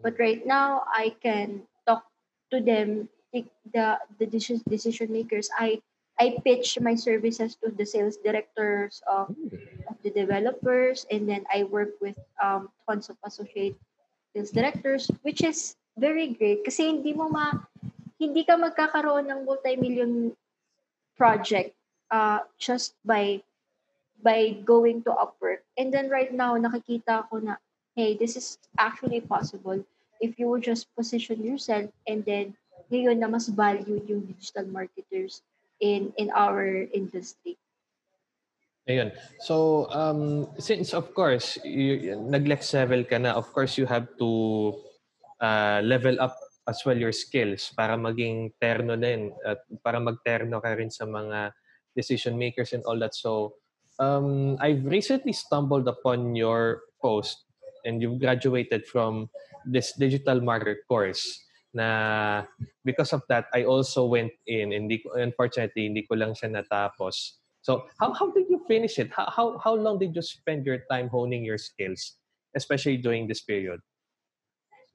But 0.00 0.16
right 0.16 0.40
now, 0.46 0.86
I 0.88 1.12
can 1.20 1.66
talk 1.84 2.08
to 2.54 2.60
them, 2.62 3.08
take 3.34 3.52
the 3.74 4.00
the 4.16 4.24
decision 4.24 4.64
decision 4.64 5.12
makers. 5.12 5.50
I 5.58 5.82
I 6.16 6.40
pitch 6.42 6.80
my 6.80 6.96
services 6.96 7.54
to 7.62 7.70
the 7.70 7.84
sales 7.86 8.16
directors 8.18 9.02
of, 9.06 9.30
of 9.86 9.96
the 10.02 10.10
developers, 10.10 11.04
and 11.12 11.28
then 11.28 11.44
I 11.52 11.62
work 11.68 12.00
with 12.00 12.16
um, 12.42 12.72
tons 12.88 13.06
of 13.12 13.16
associate 13.22 13.76
sales 14.34 14.50
directors, 14.50 15.06
which 15.22 15.44
is 15.44 15.76
very 15.98 16.32
great 16.32 16.62
kasi 16.62 16.88
hindi 16.94 17.12
mo 17.12 17.28
ma 17.28 17.52
hindi 18.18 18.42
ka 18.42 18.58
magkakaroon 18.58 19.30
ng 19.30 19.46
multi-million 19.46 20.34
project 21.18 21.74
uh, 22.10 22.42
just 22.58 22.94
by 23.06 23.42
by 24.22 24.58
going 24.66 25.02
to 25.06 25.14
Upwork. 25.14 25.62
And 25.78 25.94
then 25.94 26.10
right 26.10 26.34
now, 26.34 26.58
nakikita 26.58 27.30
ko 27.30 27.38
na, 27.38 27.62
hey, 27.94 28.18
this 28.18 28.34
is 28.34 28.58
actually 28.78 29.22
possible 29.22 29.78
if 30.18 30.34
you 30.38 30.50
would 30.50 30.66
just 30.66 30.90
position 30.98 31.46
yourself 31.46 31.86
and 32.10 32.26
then 32.26 32.58
ngayon 32.90 33.22
na 33.22 33.30
mas 33.30 33.46
valued 33.46 34.02
yung 34.10 34.26
digital 34.26 34.66
marketers 34.66 35.46
in 35.78 36.10
in 36.18 36.34
our 36.34 36.90
industry. 36.90 37.54
Ayun. 38.88 39.12
So, 39.44 39.86
um, 39.92 40.48
since 40.58 40.96
of 40.96 41.12
course, 41.12 41.60
you, 41.62 42.16
nag-next 42.16 42.72
level 42.72 43.04
ka 43.04 43.20
na, 43.20 43.36
of 43.36 43.52
course, 43.52 43.76
you 43.76 43.84
have 43.84 44.08
to 44.16 44.74
uh, 45.40 45.80
level 45.84 46.16
up 46.20 46.36
as 46.68 46.84
well 46.84 46.96
your 46.96 47.16
skills 47.16 47.72
para 47.72 47.96
maging 47.96 48.52
terno 48.60 48.94
din 49.00 49.32
at 49.46 49.64
para 49.80 49.96
magterno 49.96 50.60
ka 50.60 50.76
rin 50.76 50.92
sa 50.92 51.08
mga 51.08 51.56
decision 51.96 52.36
makers 52.36 52.76
and 52.76 52.84
all 52.84 52.98
that. 53.00 53.16
So, 53.16 53.56
um, 53.98 54.60
I've 54.60 54.84
recently 54.84 55.32
stumbled 55.32 55.88
upon 55.88 56.36
your 56.36 56.84
post 57.00 57.48
and 57.84 58.02
you've 58.02 58.20
graduated 58.20 58.84
from 58.86 59.32
this 59.64 59.96
digital 59.96 60.40
marketer 60.44 60.84
course 60.86 61.24
na 61.74 62.44
because 62.84 63.12
of 63.12 63.22
that, 63.28 63.46
I 63.52 63.64
also 63.64 64.06
went 64.06 64.32
in. 64.46 64.72
Hindi 64.72 65.04
unfortunately, 65.16 65.88
hindi 65.92 66.02
ko 66.04 66.16
lang 66.16 66.32
siya 66.32 66.52
natapos. 66.52 67.38
So 67.60 67.84
how 68.00 68.12
how 68.14 68.32
did 68.32 68.48
you 68.48 68.64
finish 68.64 68.98
it? 68.98 69.12
How 69.12 69.28
how 69.28 69.46
how 69.60 69.74
long 69.76 69.98
did 70.00 70.16
you 70.16 70.24
spend 70.24 70.64
your 70.64 70.80
time 70.88 71.08
honing 71.12 71.44
your 71.44 71.58
skills, 71.60 72.16
especially 72.56 72.96
during 72.96 73.28
this 73.28 73.44
period? 73.44 73.80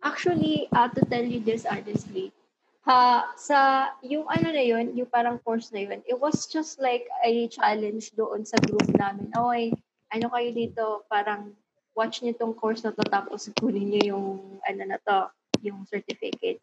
Actually, 0.03 0.67
uh, 0.75 0.91
to 0.91 1.01
tell 1.07 1.23
you 1.23 1.39
this 1.39 1.63
honestly, 1.63 2.35
ha, 2.83 3.31
sa 3.39 3.89
yung 4.03 4.27
ano 4.27 4.51
na 4.51 4.63
yun, 4.63 4.91
yung 4.99 5.07
parang 5.07 5.39
course 5.39 5.71
na 5.71 5.87
yun, 5.87 6.03
it 6.03 6.19
was 6.19 6.45
just 6.51 6.77
like 6.83 7.07
a 7.23 7.47
challenge 7.47 8.11
doon 8.19 8.43
sa 8.43 8.59
group 8.67 8.83
namin. 8.99 9.31
Oy, 9.39 9.71
ano 10.11 10.27
kayo 10.27 10.49
dito, 10.51 10.85
parang 11.07 11.55
watch 11.95 12.19
niyo 12.19 12.35
tong 12.35 12.53
course 12.57 12.83
na 12.83 12.91
to 12.91 13.05
tapos 13.07 13.47
kunin 13.55 13.95
niyo 13.95 14.17
yung 14.17 14.27
ano 14.67 14.81
na 14.83 14.99
to, 15.07 15.31
yung 15.63 15.87
certificate. 15.87 16.59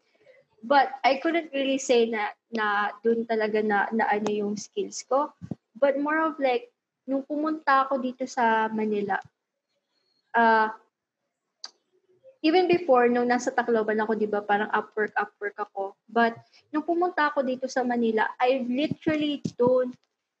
But 0.61 0.93
I 1.01 1.17
couldn't 1.17 1.49
really 1.49 1.81
say 1.81 2.05
na 2.05 2.29
na 2.53 2.93
doon 3.01 3.25
talaga 3.25 3.65
na 3.65 3.89
na 3.89 4.05
ano 4.05 4.29
yung 4.29 4.53
skills 4.61 5.01
ko. 5.09 5.33
But 5.73 5.97
more 5.97 6.21
of 6.21 6.37
like 6.37 6.69
nung 7.09 7.25
pumunta 7.25 7.89
ako 7.89 7.97
dito 7.97 8.29
sa 8.29 8.69
Manila, 8.69 9.17
uh, 10.37 10.69
even 12.41 12.65
before, 12.65 13.05
nung 13.05 13.29
nasa 13.29 13.53
Tacloban 13.53 14.01
ako, 14.01 14.17
di 14.17 14.25
ba, 14.25 14.41
parang 14.41 14.69
Upwork, 14.73 15.13
Upwork 15.13 15.57
ako. 15.61 15.93
But, 16.09 16.37
nung 16.73 16.85
pumunta 16.85 17.29
ako 17.29 17.45
dito 17.45 17.69
sa 17.69 17.85
Manila, 17.85 18.25
I 18.41 18.65
literally 18.65 19.45
don't 19.57 19.93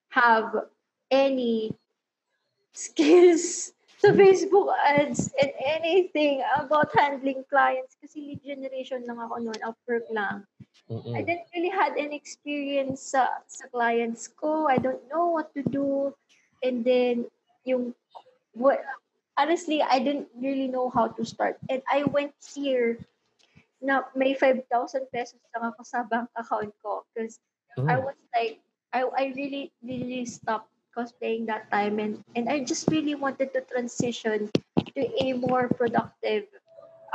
have 0.09 0.65
any 1.13 1.71
skills 2.73 3.71
sa 4.01 4.09
Facebook 4.17 4.73
ads 4.81 5.29
and 5.37 5.53
anything 5.61 6.41
about 6.57 6.89
handling 6.97 7.45
clients 7.45 7.93
kasi 8.01 8.33
lead 8.33 8.41
generation 8.41 9.05
lang 9.05 9.21
ako 9.21 9.37
noon, 9.37 9.61
Upwork 9.61 10.09
lang. 10.09 10.41
Mm-mm. 10.89 11.13
I 11.13 11.21
didn't 11.21 11.47
really 11.53 11.69
had 11.69 11.93
any 11.95 12.17
experience 12.17 13.13
sa, 13.13 13.29
sa 13.45 13.69
clients 13.69 14.25
ko. 14.25 14.65
I 14.65 14.81
don't 14.81 15.05
know 15.05 15.29
what 15.29 15.53
to 15.53 15.61
do. 15.69 16.17
And 16.65 16.81
then, 16.81 17.29
yung, 17.61 17.93
what, 18.57 18.81
honestly, 19.41 19.81
I 19.81 19.97
didn't 19.97 20.29
really 20.37 20.67
know 20.67 20.89
how 20.89 21.07
to 21.09 21.25
start. 21.25 21.57
And 21.69 21.81
I 21.89 22.05
went 22.05 22.37
here 22.53 23.01
na 23.81 24.05
may 24.13 24.37
5,000 24.37 24.69
pesos 25.09 25.41
lang 25.57 25.73
ako 25.73 25.81
sa 25.81 26.05
bank 26.05 26.29
account 26.37 26.69
ko 26.85 27.01
because 27.09 27.41
I 27.89 27.97
Mm. 27.97 28.05
was 28.05 28.19
like, 28.37 28.61
I, 28.93 29.01
I 29.09 29.23
really, 29.33 29.73
really 29.81 30.29
stopped 30.29 30.69
cosplaying 30.93 31.47
that 31.47 31.71
time 31.71 31.97
and, 31.97 32.21
and 32.35 32.51
I 32.51 32.61
just 32.61 32.85
really 32.91 33.15
wanted 33.15 33.55
to 33.55 33.65
transition 33.65 34.51
to 34.77 35.01
a 35.23 35.33
more 35.33 35.71
productive 35.71 36.45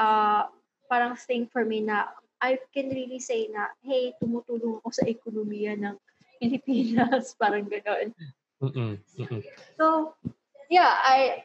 uh, 0.01 0.49
parang 0.89 1.15
thing 1.15 1.47
for 1.47 1.63
me 1.63 1.85
na 1.85 2.11
I 2.41 2.59
can 2.73 2.89
really 2.89 3.21
say 3.21 3.53
na, 3.53 3.71
hey, 3.85 4.17
tumutulong 4.17 4.81
ako 4.81 4.91
sa 4.93 5.05
ekonomiya 5.05 5.77
ng 5.77 5.97
Pilipinas, 6.41 7.33
parang. 7.41 7.69
Mm-mm. 7.69 8.97
Mm-mm. 8.97 9.43
So, 9.77 10.17
yeah, 10.73 10.97
I 11.05 11.45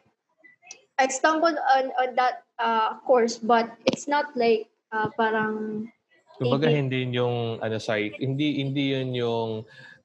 I 1.02 1.10
stumbled 1.10 1.58
on 1.58 1.90
on 1.98 2.14
that 2.14 2.46
uh, 2.62 3.02
course, 3.02 3.42
but 3.42 3.74
it's 3.90 4.06
not 4.06 4.38
like 4.38 4.70
uh, 4.94 5.10
parang 5.18 5.90
Kumbaga 6.38 6.70
Hindi. 6.70 6.78
hindi 6.78 6.98
yun 7.06 7.14
yung 7.14 7.38
ano 7.62 7.78
sorry, 7.82 8.14
hindi 8.18 8.62
hindi 8.62 8.98
yun 8.98 9.10
yung 9.14 9.50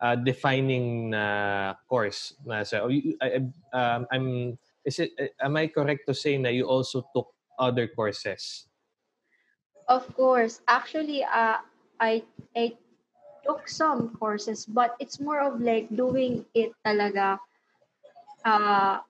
uh, 0.01 0.17
defining 0.17 1.13
na 1.13 1.73
course 1.89 2.37
na 2.45 2.65
sa 2.65 2.85
oh, 2.85 2.93
you- 2.93 3.17
I, 3.21 3.41
I- 3.41 3.53
um, 3.77 4.01
I'm 4.13 4.27
is 4.85 5.01
it 5.01 5.13
am 5.41 5.57
I 5.57 5.69
correct 5.69 6.05
to 6.09 6.15
say 6.17 6.37
na 6.41 6.53
you 6.53 6.69
also 6.69 7.05
took 7.13 7.33
other 7.57 7.89
courses? 7.89 8.69
Of 9.89 10.09
course. 10.17 10.61
Actually, 10.69 11.25
uh, 11.25 11.61
I 12.01 12.25
I 12.57 12.77
took 13.45 13.69
some 13.69 14.17
courses, 14.17 14.69
but 14.69 14.97
it's 15.01 15.21
more 15.21 15.41
of 15.41 15.61
like 15.61 15.89
doing 15.93 16.45
it 16.53 16.77
talaga 16.85 17.41
uh, 18.45 19.01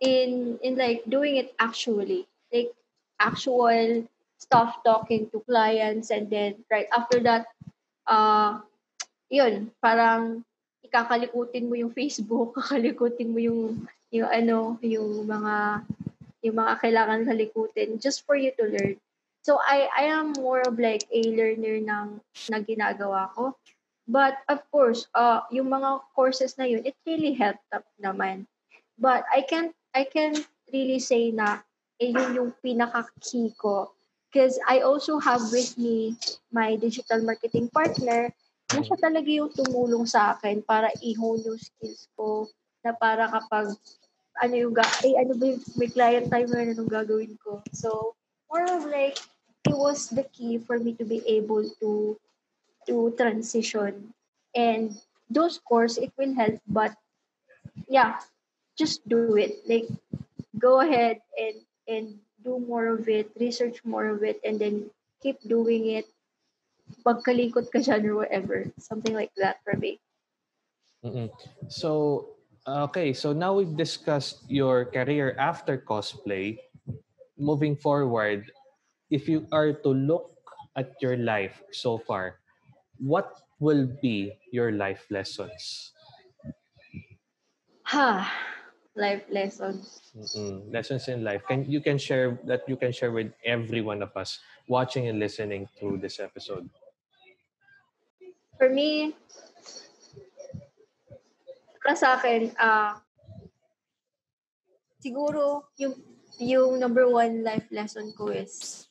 in 0.00 0.58
in 0.62 0.76
like 0.76 1.02
doing 1.08 1.36
it 1.36 1.54
actually, 1.58 2.26
like 2.52 2.72
actual 3.18 4.06
stuff 4.38 4.78
talking 4.86 5.28
to 5.30 5.42
clients, 5.46 6.10
and 6.10 6.30
then 6.30 6.62
right 6.70 6.86
after 6.94 7.20
that, 7.20 7.46
uh, 8.06 8.62
yun, 9.28 9.70
parang 9.82 10.44
ikakalikutin 10.82 11.68
mo 11.68 11.74
yung 11.76 11.92
Facebook, 11.92 12.54
kakalikutin 12.58 13.30
mo 13.30 13.38
yung 13.38 13.62
yung 14.08 14.30
ano, 14.30 14.80
yung 14.80 15.28
mga 15.28 15.84
yung 16.42 16.56
mga 16.56 16.74
kailangan 16.80 17.26
kalikutin 17.28 17.98
just 18.00 18.24
for 18.24 18.38
you 18.38 18.54
to 18.56 18.64
learn. 18.64 18.96
So 19.44 19.58
I 19.60 19.88
I 19.92 20.04
am 20.12 20.36
more 20.38 20.62
of 20.64 20.78
like 20.80 21.04
a 21.12 21.22
learner 21.34 21.82
ng 21.82 22.20
na 22.48 22.58
ginagawa 22.62 23.32
ko. 23.36 23.54
But 24.08 24.40
of 24.48 24.64
course, 24.72 25.04
uh 25.12 25.44
yung 25.52 25.68
mga 25.68 26.00
courses 26.16 26.56
na 26.56 26.64
yun, 26.64 26.86
it 26.88 26.96
really 27.04 27.36
helped 27.36 27.64
up 27.74 27.84
naman. 28.00 28.48
But 28.98 29.28
I 29.30 29.44
can't 29.46 29.76
I 29.98 30.06
can't 30.06 30.38
really 30.70 31.02
say 31.02 31.34
na 31.34 31.66
eh, 31.98 32.14
yun 32.14 32.30
yung 32.38 32.52
pinaka-key 32.62 33.58
ko. 33.58 33.90
Because 34.30 34.54
I 34.70 34.86
also 34.86 35.18
have 35.18 35.42
with 35.50 35.74
me 35.74 36.14
my 36.54 36.78
digital 36.78 37.18
marketing 37.26 37.66
partner 37.74 38.30
na 38.70 38.80
siya 38.84 38.94
talaga 39.00 39.26
yung 39.26 39.50
tumulong 39.50 40.06
sa 40.06 40.38
akin 40.38 40.62
para 40.62 40.92
i-hone 41.02 41.42
yung 41.42 41.58
skills 41.58 42.06
ko 42.14 42.46
na 42.86 42.94
para 42.94 43.26
kapag 43.26 43.74
ano 44.38 44.54
yung 44.54 44.70
ga 44.76 44.86
eh, 45.02 45.18
ano 45.18 45.34
ba 45.34 45.44
yung 45.50 45.62
may 45.74 45.90
client 45.90 46.30
timer 46.30 46.62
na 46.62 46.78
anong 46.78 46.92
gagawin 46.92 47.34
ko. 47.42 47.58
So, 47.74 48.14
more 48.46 48.68
of 48.70 48.86
like, 48.86 49.18
it 49.66 49.74
was 49.74 50.12
the 50.14 50.22
key 50.30 50.62
for 50.62 50.78
me 50.78 50.94
to 50.94 51.04
be 51.08 51.24
able 51.26 51.66
to 51.82 52.14
to 52.86 53.10
transition. 53.18 54.14
And 54.54 54.94
those 55.26 55.58
course, 55.58 55.98
it 55.98 56.14
will 56.14 56.36
help, 56.38 56.62
but 56.70 56.94
yeah, 57.90 58.22
just 58.78 59.02
do 59.10 59.34
it. 59.34 59.66
Like, 59.66 59.90
go 60.56 60.80
ahead 60.80 61.18
and 61.34 61.56
and 61.90 62.06
do 62.46 62.62
more 62.62 62.94
of 62.94 63.10
it, 63.10 63.34
research 63.36 63.82
more 63.82 64.06
of 64.06 64.22
it, 64.22 64.38
and 64.46 64.62
then 64.62 64.86
keep 65.18 65.42
doing 65.42 65.98
it. 65.98 66.06
Pagkalikot 67.04 67.68
ka 67.74 67.82
dyan 67.82 68.06
or 68.06 68.24
whatever. 68.24 68.70
Something 68.78 69.12
like 69.12 69.34
that 69.36 69.60
for 69.66 69.76
me. 69.76 69.98
Mm-mm. 71.04 71.28
So, 71.68 72.38
okay, 72.64 73.12
so 73.12 73.34
now 73.34 73.52
we've 73.52 73.76
discussed 73.76 74.46
your 74.48 74.86
career 74.86 75.36
after 75.38 75.76
cosplay. 75.76 76.58
Moving 77.38 77.76
forward, 77.76 78.50
if 79.10 79.28
you 79.28 79.46
are 79.52 79.72
to 79.72 79.90
look 79.94 80.34
at 80.74 80.98
your 80.98 81.16
life 81.16 81.62
so 81.70 81.98
far, 81.98 82.40
what 82.98 83.30
will 83.60 83.86
be 84.02 84.34
your 84.50 84.72
life 84.72 85.06
lessons? 85.10 85.92
Ha, 87.94 88.26
life 88.98 89.22
lessons. 89.30 90.02
Mm-mm. 90.12 90.66
Lessons 90.74 91.06
in 91.06 91.22
life. 91.22 91.46
Can 91.46 91.62
you 91.70 91.80
can 91.80 91.96
share 91.96 92.34
that 92.44 92.66
you 92.66 92.74
can 92.74 92.90
share 92.90 93.14
with 93.14 93.30
every 93.46 93.80
one 93.80 94.02
of 94.02 94.10
us 94.18 94.42
watching 94.66 95.06
and 95.06 95.22
listening 95.22 95.70
through 95.78 96.02
this 96.02 96.18
episode. 96.18 96.66
For 98.58 98.68
me, 98.68 99.14
para 101.78 101.94
sa 101.94 102.18
akin, 102.18 102.50
ah, 102.58 102.98
siguro 104.98 105.70
yung 105.78 105.94
yung 106.42 106.82
number 106.82 107.06
one 107.06 107.46
life 107.46 107.70
lesson 107.70 108.10
ko 108.14 108.34
is 108.34 108.86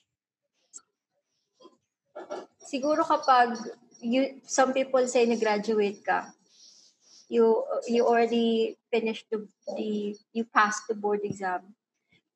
siguro 2.63 3.03
kapag 3.03 3.55
you 4.03 4.39
some 4.43 4.75
people 4.75 5.03
say 5.07 5.23
na-graduate 5.23 6.03
ka 6.03 6.31
you 7.29 7.63
you 7.87 8.07
already 8.07 8.77
finished 8.91 9.27
the, 9.31 9.47
the 9.75 10.15
you 10.33 10.43
passed 10.45 10.87
the 10.87 10.95
board 10.95 11.21
exam. 11.23 11.75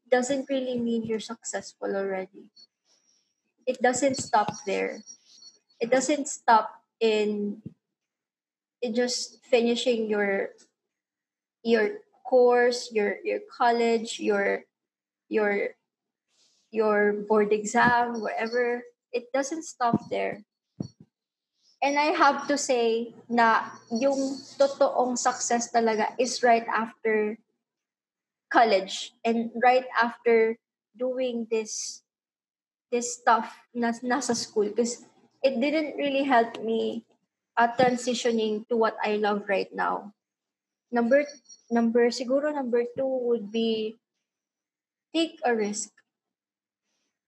Doesn't 0.09 0.49
really 0.49 0.77
mean 0.79 1.03
you're 1.03 1.23
successful 1.23 1.95
already. 1.95 2.51
It 3.65 3.81
doesn't 3.81 4.17
stop 4.17 4.51
there. 4.65 4.99
It 5.79 5.89
doesn't 5.89 6.27
stop 6.27 6.83
in 6.99 7.61
in 8.81 8.93
just 8.93 9.39
finishing 9.45 10.09
your 10.09 10.49
your 11.63 12.03
course 12.25 12.91
your 12.91 13.17
your 13.23 13.39
college 13.47 14.19
your 14.19 14.63
your 15.29 15.75
your 16.71 17.13
board 17.13 17.53
exam 17.53 18.19
whatever. 18.19 18.83
It 19.11 19.31
doesn't 19.31 19.63
stop 19.63 20.09
there 20.09 20.43
and 21.81 21.97
i 21.97 22.13
have 22.13 22.47
to 22.47 22.57
say 22.57 23.13
na 23.29 23.69
yung 23.89 24.37
totoong 24.57 25.17
success 25.17 25.73
talaga 25.73 26.13
is 26.21 26.41
right 26.45 26.65
after 26.69 27.35
college 28.51 29.15
and 29.25 29.49
right 29.63 29.87
after 29.97 30.57
doing 30.97 31.47
this 31.49 32.03
this 32.91 33.17
stuff 33.17 33.47
na 33.71 33.95
nasa 34.03 34.35
school 34.35 34.67
because 34.67 35.07
it 35.41 35.57
didn't 35.57 35.95
really 35.95 36.27
help 36.27 36.59
me 36.61 37.07
uh, 37.57 37.71
transitioning 37.79 38.67
to 38.67 38.77
what 38.77 38.95
I 39.03 39.15
love 39.17 39.47
right 39.47 39.71
now. 39.73 40.13
Number 40.91 41.23
number 41.71 42.11
siguro 42.11 42.51
number 42.53 42.83
two 42.97 43.07
would 43.07 43.51
be 43.51 43.95
take 45.15 45.39
a 45.47 45.55
risk. 45.55 45.89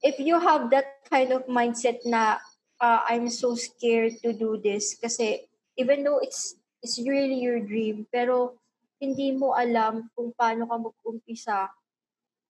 If 0.03 0.19
you 0.19 0.35
have 0.39 0.67
that 0.75 1.07
kind 1.07 1.31
of 1.31 1.47
mindset 1.47 2.03
na 2.03 2.43
uh, 2.83 2.99
I'm 3.07 3.31
so 3.31 3.55
scared 3.55 4.19
to 4.27 4.35
do 4.35 4.59
this 4.59 4.99
kasi 4.99 5.47
even 5.79 6.03
though 6.03 6.19
it's 6.19 6.59
it's 6.83 6.99
really 6.99 7.39
your 7.39 7.63
dream 7.63 8.03
pero 8.11 8.59
hindi 8.99 9.31
mo 9.31 9.55
alam 9.55 10.11
kung 10.11 10.35
paano 10.35 10.67
ka 10.67 10.75
mag-umpisa 10.75 11.71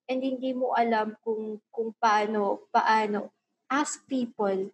and 0.09 0.19
hindi 0.25 0.57
mo 0.57 0.73
alam 0.73 1.13
kung 1.21 1.61
kung 1.69 1.93
paano 2.01 2.65
paano 2.73 3.29
ask 3.69 4.01
people 4.09 4.73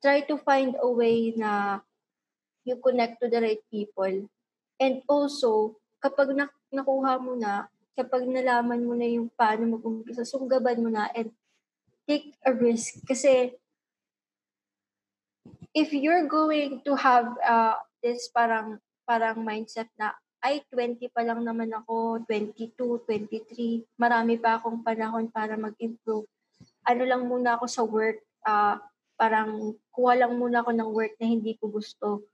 try 0.00 0.24
to 0.24 0.40
find 0.40 0.74
a 0.80 0.88
way 0.88 1.36
na 1.36 1.84
you 2.64 2.76
connect 2.80 3.20
to 3.20 3.28
the 3.28 3.40
right 3.40 3.62
people. 3.68 4.28
And 4.80 5.04
also, 5.04 5.76
kapag 6.00 6.32
na- 6.32 6.52
nakuha 6.72 7.20
mo 7.20 7.36
na, 7.36 7.68
kapag 7.92 8.24
nalaman 8.24 8.80
mo 8.84 8.96
na 8.96 9.08
yung 9.08 9.28
paano 9.36 9.76
mag-umpisa, 9.76 10.24
sunggaban 10.24 10.80
mo 10.80 10.88
na 10.88 11.12
and 11.12 11.28
take 12.08 12.32
a 12.48 12.52
risk. 12.52 13.04
Kasi 13.04 13.52
if 15.74 15.94
you're 15.94 16.26
going 16.26 16.82
to 16.82 16.92
have 16.98 17.30
uh, 17.46 17.78
this 18.02 18.30
parang 18.34 18.78
parang 19.06 19.42
mindset 19.42 19.90
na 19.98 20.14
ay 20.40 20.64
20 20.72 21.04
pa 21.12 21.20
lang 21.20 21.44
naman 21.44 21.68
ako, 21.68 22.24
22, 22.24 22.72
23, 23.04 23.84
marami 24.00 24.40
pa 24.40 24.56
akong 24.56 24.80
panahon 24.80 25.28
para 25.28 25.52
mag-improve. 25.60 26.24
Ano 26.88 27.02
lang 27.04 27.28
muna 27.28 27.60
ako 27.60 27.66
sa 27.68 27.84
work, 27.84 28.24
uh, 28.48 28.80
parang 29.20 29.76
kuha 29.92 30.16
lang 30.16 30.40
muna 30.40 30.64
ako 30.64 30.72
ng 30.72 30.90
work 30.96 31.12
na 31.20 31.28
hindi 31.28 31.60
ko 31.60 31.68
gusto. 31.68 32.24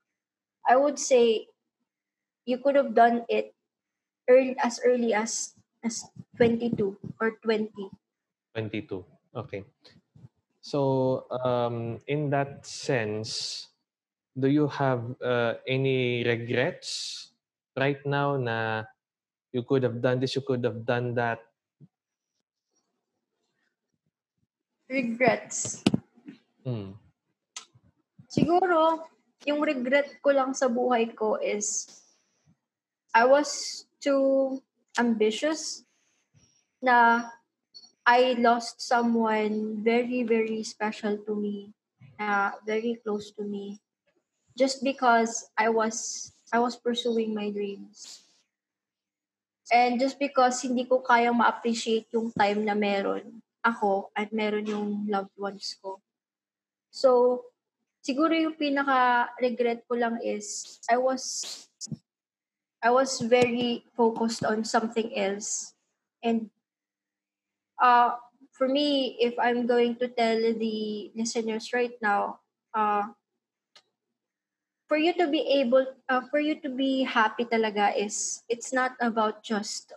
I 0.63 0.79
would 0.79 1.03
say 1.03 1.51
you 2.47 2.63
could 2.63 2.79
have 2.79 2.95
done 2.95 3.27
it 3.27 3.51
early, 4.31 4.55
as 4.63 4.79
early 4.87 5.11
as 5.11 5.59
as 5.83 6.07
22 6.39 6.95
or 7.19 7.35
20. 7.43 7.71
22. 8.55 9.03
Okay. 9.35 9.67
So, 10.67 11.31
um, 11.31 12.03
in 12.11 12.27
that 12.35 12.67
sense, 12.67 13.71
do 14.35 14.51
you 14.51 14.67
have 14.67 15.15
uh, 15.23 15.63
any 15.63 16.27
regrets 16.27 17.31
right 17.79 18.03
now 18.03 18.35
na 18.35 18.83
you 19.55 19.63
could 19.63 19.87
have 19.87 20.03
done 20.03 20.19
this, 20.19 20.35
you 20.35 20.43
could 20.43 20.67
have 20.67 20.83
done 20.83 21.15
that? 21.15 21.39
Regrets. 24.91 25.87
Hmm. 26.67 26.99
Siguro, 28.27 29.07
yung 29.47 29.63
regret 29.63 30.19
ko 30.19 30.35
lang 30.35 30.51
sa 30.51 30.67
buhay 30.67 31.15
ko 31.15 31.39
is 31.39 31.87
I 33.15 33.23
was 33.23 33.87
too 34.03 34.59
ambitious 34.99 35.87
na 36.83 37.31
I 38.07 38.39
lost 38.39 38.79
someone 38.79 39.83
very, 39.83 40.23
very 40.23 40.63
special 40.63 41.19
to 41.27 41.35
me, 41.35 41.75
uh, 42.23 42.55
very 42.63 43.03
close 43.03 43.35
to 43.35 43.43
me, 43.43 43.83
just 44.55 44.87
because 44.87 45.51
I 45.59 45.69
was 45.69 46.31
I 46.55 46.63
was 46.63 46.79
pursuing 46.79 47.35
my 47.35 47.51
dreams. 47.51 48.23
And 49.75 49.99
just 49.99 50.23
because 50.23 50.63
hindi 50.63 50.87
ko 50.87 51.03
kayang 51.03 51.43
ma-appreciate 51.43 52.07
yung 52.15 52.31
time 52.31 52.63
na 52.63 52.79
meron 52.79 53.43
ako 53.67 54.15
at 54.15 54.31
meron 54.31 54.71
yung 54.71 55.11
loved 55.11 55.35
ones 55.35 55.75
ko. 55.83 55.99
So, 56.95 57.43
siguro 58.07 58.31
yung 58.31 58.55
pinaka-regret 58.55 59.83
ko 59.91 59.99
lang 59.99 60.23
is 60.23 60.79
I 60.87 61.03
was 61.03 61.67
I 62.79 62.95
was 62.95 63.19
very 63.19 63.83
focused 63.99 64.47
on 64.47 64.63
something 64.63 65.11
else. 65.19 65.75
And 66.23 66.55
uh, 67.81 68.17
for 68.53 68.69
me, 68.69 69.17
if 69.21 69.35
I'm 69.39 69.67
going 69.67 69.97
to 69.97 70.09
tell 70.09 70.41
the 70.41 71.11
listeners 71.15 71.73
right 71.73 71.93
now, 72.01 72.41
uh, 72.75 73.13
for 74.89 74.97
you 74.97 75.13
to 75.15 75.27
be 75.29 75.61
able, 75.61 75.87
uh, 76.09 76.23
for 76.31 76.41
you 76.41 76.61
to 76.63 76.69
be 76.69 77.03
happy 77.03 77.45
talaga 77.45 77.93
is, 77.97 78.43
it's 78.49 78.73
not 78.73 78.93
about 79.01 79.43
just 79.43 79.93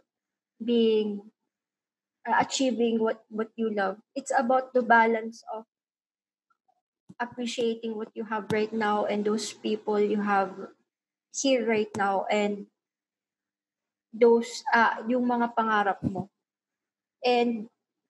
being, 0.63 1.21
uh, 2.27 2.35
achieving 2.39 2.99
what, 2.99 3.23
what 3.29 3.49
you 3.55 3.69
love. 3.69 3.97
It's 4.15 4.33
about 4.37 4.73
the 4.73 4.81
balance 4.81 5.43
of 5.53 5.65
appreciating 7.19 7.95
what 7.95 8.09
you 8.15 8.23
have 8.25 8.51
right 8.51 8.71
now 8.73 9.05
and 9.05 9.23
those 9.23 9.53
people 9.53 9.99
you 9.99 10.21
have 10.21 10.51
here 11.35 11.67
right 11.67 11.91
now 11.97 12.25
and 12.31 12.65
those 14.13 14.63
uh, 14.73 15.03
yung 15.07 15.27
mga 15.27 15.53
pangarap 15.53 16.01
mo. 16.01 16.29
And 17.25 17.67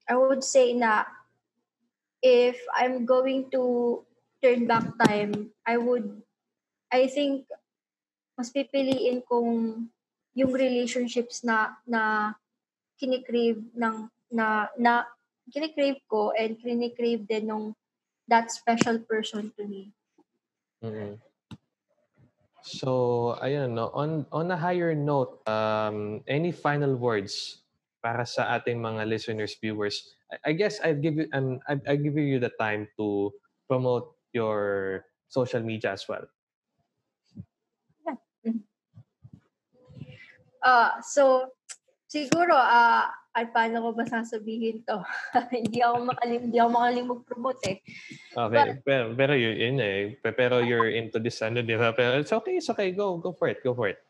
I 0.10 0.16
would 0.16 0.44
say 0.44 0.74
na 0.74 1.06
if 2.22 2.58
I'm 2.76 3.06
going 3.06 3.50
to 3.52 4.04
turn 4.42 4.68
back 4.68 4.86
time, 5.06 5.52
I 5.66 5.78
would 5.78 6.22
I 6.92 7.08
think 7.08 7.46
mas 8.38 8.50
pipiliin 8.50 9.22
kong 9.28 9.88
yung 10.34 10.52
relationships 10.56 11.44
na 11.44 11.76
na 11.86 12.34
kinikrave 12.98 13.62
ng 13.76 14.10
na 14.32 14.72
na 14.80 15.06
kinikrave 15.50 16.02
ko 16.08 16.32
and 16.34 16.58
kinikrave 16.62 17.26
din 17.26 17.50
nung 17.50 17.76
that 18.30 18.54
special 18.54 19.02
person 19.02 19.50
to 19.58 19.66
me. 19.66 19.90
Mm-hmm. 20.86 21.18
So, 22.62 23.34
ayun, 23.42 23.74
no, 23.74 23.90
on, 23.96 24.28
on 24.32 24.52
a 24.52 24.58
higher 24.58 24.94
note, 24.94 25.42
um, 25.48 26.22
any 26.28 26.52
final 26.52 26.96
words 26.96 27.64
para 28.00 28.24
sa 28.26 28.56
ating 28.58 28.80
mga 28.80 29.08
listeners, 29.08 29.56
viewers? 29.60 30.16
I, 30.32 30.52
I 30.52 30.52
guess 30.56 30.80
I'll 30.84 30.98
give 30.98 31.16
you, 31.16 31.28
um, 31.32 31.60
I, 31.68 31.80
I'll 31.88 32.02
give 32.02 32.18
you 32.18 32.40
the 32.40 32.52
time 32.60 32.88
to 32.98 33.32
promote 33.68 34.16
your 34.34 35.06
social 35.28 35.62
media 35.62 35.94
as 35.94 36.08
well. 36.08 36.26
Ah, 40.60 41.00
so 41.00 41.56
siguro 42.12 42.52
ah 42.52 43.08
ay 43.32 43.48
paano 43.56 43.80
ko 43.80 43.90
ba 43.96 44.04
sasabihin 44.04 44.84
to? 44.84 45.00
hindi 45.56 45.80
ako 45.80 46.12
makalim 46.12 46.40
hindi 46.50 46.58
ako 46.60 46.70
makalim 46.76 47.06
mag-promote 47.08 47.62
eh. 47.70 47.78
Okay, 48.36 48.84
pero, 48.84 49.16
pero 49.16 49.34
yun, 49.38 49.56
yun 49.56 49.78
eh. 49.80 50.20
Pe- 50.20 50.36
Pero 50.36 50.60
you're 50.60 50.92
into 50.92 51.22
this 51.24 51.40
ano, 51.40 51.64
di 51.64 51.80
ba? 51.80 51.96
Pero 51.96 52.20
it's 52.20 52.34
okay, 52.36 52.60
it's 52.60 52.68
okay. 52.68 52.92
Go, 52.92 53.16
go 53.22 53.32
for 53.32 53.48
it, 53.48 53.64
go 53.64 53.72
for 53.72 53.88
it. 53.88 54.04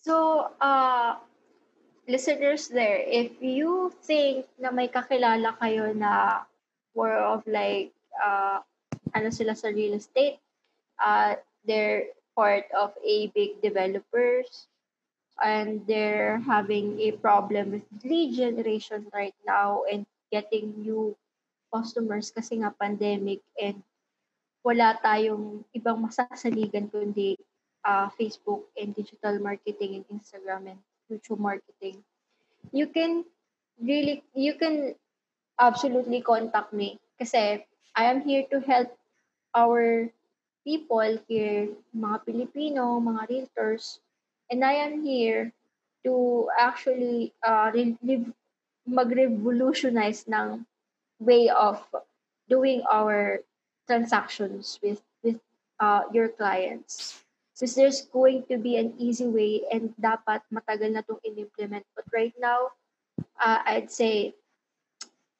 So, 0.00 0.48
uh, 0.56 1.20
listeners 2.08 2.72
there, 2.72 3.04
if 3.04 3.36
you 3.44 3.92
think 4.02 4.48
na 4.56 4.72
may 4.72 4.88
kakilala 4.88 5.52
kayo 5.60 5.92
na 5.92 6.42
more 6.96 7.14
of 7.14 7.44
like, 7.44 7.92
uh, 8.16 8.64
ano 9.12 9.28
sila 9.28 9.52
sa 9.52 9.68
real 9.68 9.92
estate, 9.92 10.40
uh, 10.96 11.36
they're 11.68 12.16
part 12.32 12.64
of 12.72 12.96
a 13.04 13.28
big 13.36 13.60
developers, 13.60 14.66
and 15.44 15.84
they're 15.86 16.40
having 16.42 16.98
a 16.98 17.12
problem 17.20 17.76
with 17.76 17.86
lead 18.02 18.34
generation 18.34 19.06
right 19.14 19.36
now 19.46 19.84
and 19.86 20.08
getting 20.32 20.74
new 20.80 21.14
customers 21.68 22.32
kasi 22.32 22.58
nga 22.58 22.74
pandemic 22.74 23.44
and 23.60 23.78
wala 24.64 24.96
tayong 25.04 25.62
ibang 25.76 26.02
masasaligan 26.02 26.90
kundi 26.90 27.38
uh, 27.86 28.10
Facebook 28.18 28.66
and 28.74 28.96
digital 28.96 29.38
marketing 29.38 30.02
and 30.02 30.06
Instagram 30.10 30.74
and 30.74 30.80
YouTube 31.10 31.40
marketing. 31.40 32.04
You 32.72 32.86
can 32.86 33.24
really, 33.80 34.22
you 34.34 34.54
can 34.54 34.94
absolutely 35.58 36.20
contact 36.22 36.72
me 36.72 37.00
kasi 37.18 37.64
I 37.96 38.04
am 38.06 38.22
here 38.22 38.44
to 38.52 38.60
help 38.60 38.94
our 39.56 40.06
people 40.62 41.18
here, 41.26 41.72
mga 41.96 42.18
Pilipino, 42.28 43.00
mga 43.00 43.22
realtors, 43.26 43.98
and 44.52 44.62
I 44.62 44.84
am 44.84 45.02
here 45.02 45.50
to 46.04 46.46
actually 46.54 47.32
uh, 47.42 47.72
re- 47.74 48.32
mag-revolutionize 48.86 50.28
ng 50.28 50.64
way 51.18 51.48
of 51.50 51.82
doing 52.48 52.84
our 52.86 53.40
transactions 53.88 54.78
with 54.80 55.02
with 55.24 55.40
uh, 55.80 56.06
your 56.12 56.28
clients. 56.28 57.20
Because 57.58 57.74
there's 57.74 58.06
going 58.14 58.46
to 58.46 58.56
be 58.56 58.78
an 58.78 58.94
easy 59.02 59.26
way 59.26 59.66
and 59.74 59.90
dapat 59.98 60.46
matagal 60.54 60.94
na 60.94 61.02
itong 61.02 61.18
in-implement. 61.26 61.82
But 61.98 62.06
right 62.14 62.30
now, 62.38 62.70
uh, 63.42 63.66
I'd 63.66 63.90
say, 63.90 64.38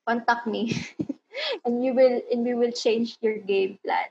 contact 0.02 0.50
me 0.50 0.74
and 1.64 1.84
you 1.84 1.94
will 1.94 2.18
and 2.32 2.42
we 2.42 2.58
will 2.58 2.74
change 2.74 3.14
your 3.22 3.38
game 3.38 3.78
plan. 3.86 4.10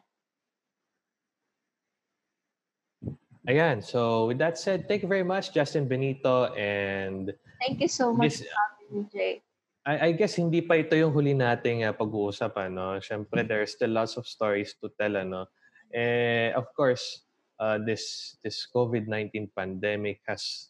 Ayan, 3.48 3.84
so 3.84 4.28
with 4.28 4.40
that 4.40 4.60
said, 4.60 4.88
thank 4.88 5.04
you 5.04 5.12
very 5.12 5.24
much, 5.24 5.52
Justin 5.52 5.88
Benito. 5.88 6.52
And 6.56 7.32
Thank 7.60 7.80
you 7.84 7.88
so 7.88 8.14
much 8.16 8.40
This- 8.40 8.48
me, 8.92 9.04
Jay. 9.12 9.44
I, 9.88 10.12
I 10.12 10.20
guess 10.20 10.36
hindi 10.36 10.60
pa 10.60 10.76
ito 10.76 11.00
yung 11.00 11.16
huli 11.16 11.32
nating 11.32 11.88
uh, 11.88 11.96
pag-uusap. 11.96 12.60
Ano? 12.60 13.00
Siyempre, 13.00 13.48
there's 13.48 13.72
still 13.72 13.96
lots 13.96 14.20
of 14.20 14.28
stories 14.28 14.76
to 14.84 14.92
tell. 15.00 15.16
Ano? 15.16 15.48
Eh, 15.96 16.52
of 16.52 16.68
course, 16.76 17.24
uh, 17.60 17.78
this 17.82 18.38
this 18.44 18.68
COVID-19 18.74 19.52
pandemic 19.56 20.22
has 20.28 20.70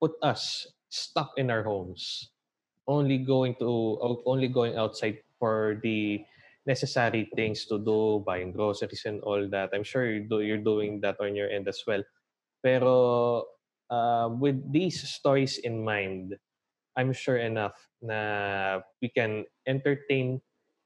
put 0.00 0.12
us 0.22 0.66
stuck 0.88 1.32
in 1.36 1.50
our 1.50 1.62
homes, 1.62 2.30
only 2.86 3.18
going 3.18 3.54
to 3.60 3.98
only 4.26 4.48
going 4.48 4.76
outside 4.76 5.22
for 5.38 5.78
the 5.82 6.22
necessary 6.66 7.28
things 7.34 7.64
to 7.66 7.78
do, 7.78 8.22
buying 8.26 8.52
groceries 8.52 9.02
and 9.06 9.22
all 9.22 9.48
that. 9.48 9.70
I'm 9.72 9.84
sure 9.84 10.06
you 10.10 10.28
do, 10.28 10.40
you're 10.40 10.60
doing 10.60 11.00
that 11.00 11.16
on 11.20 11.34
your 11.34 11.48
end 11.48 11.68
as 11.68 11.82
well. 11.86 12.04
Pero 12.62 13.46
uh, 13.88 14.28
with 14.28 14.60
these 14.70 15.00
stories 15.08 15.58
in 15.58 15.82
mind, 15.84 16.36
I'm 16.96 17.12
sure 17.12 17.38
enough 17.38 17.74
na 18.02 18.80
we 19.00 19.08
can 19.08 19.44
entertain 19.66 20.40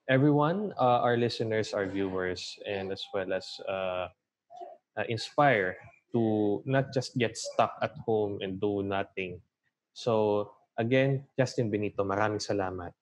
everyone, 0.08 0.72
uh, 0.78 1.02
our 1.02 1.16
listeners, 1.16 1.72
our 1.74 1.86
viewers, 1.86 2.58
and 2.66 2.92
as 2.92 3.02
well 3.12 3.32
as 3.32 3.46
uh, 3.68 4.08
uh, 4.96 5.04
inspire 5.08 5.76
to 6.12 6.62
not 6.64 6.94
just 6.94 7.18
get 7.18 7.36
stuck 7.36 7.74
at 7.82 7.94
home 8.06 8.38
and 8.40 8.60
do 8.60 8.82
nothing. 8.82 9.40
So 9.92 10.50
again, 10.78 11.26
Justin 11.38 11.70
Benito, 11.70 12.06
maraming 12.06 12.42
salamat. 12.42 12.94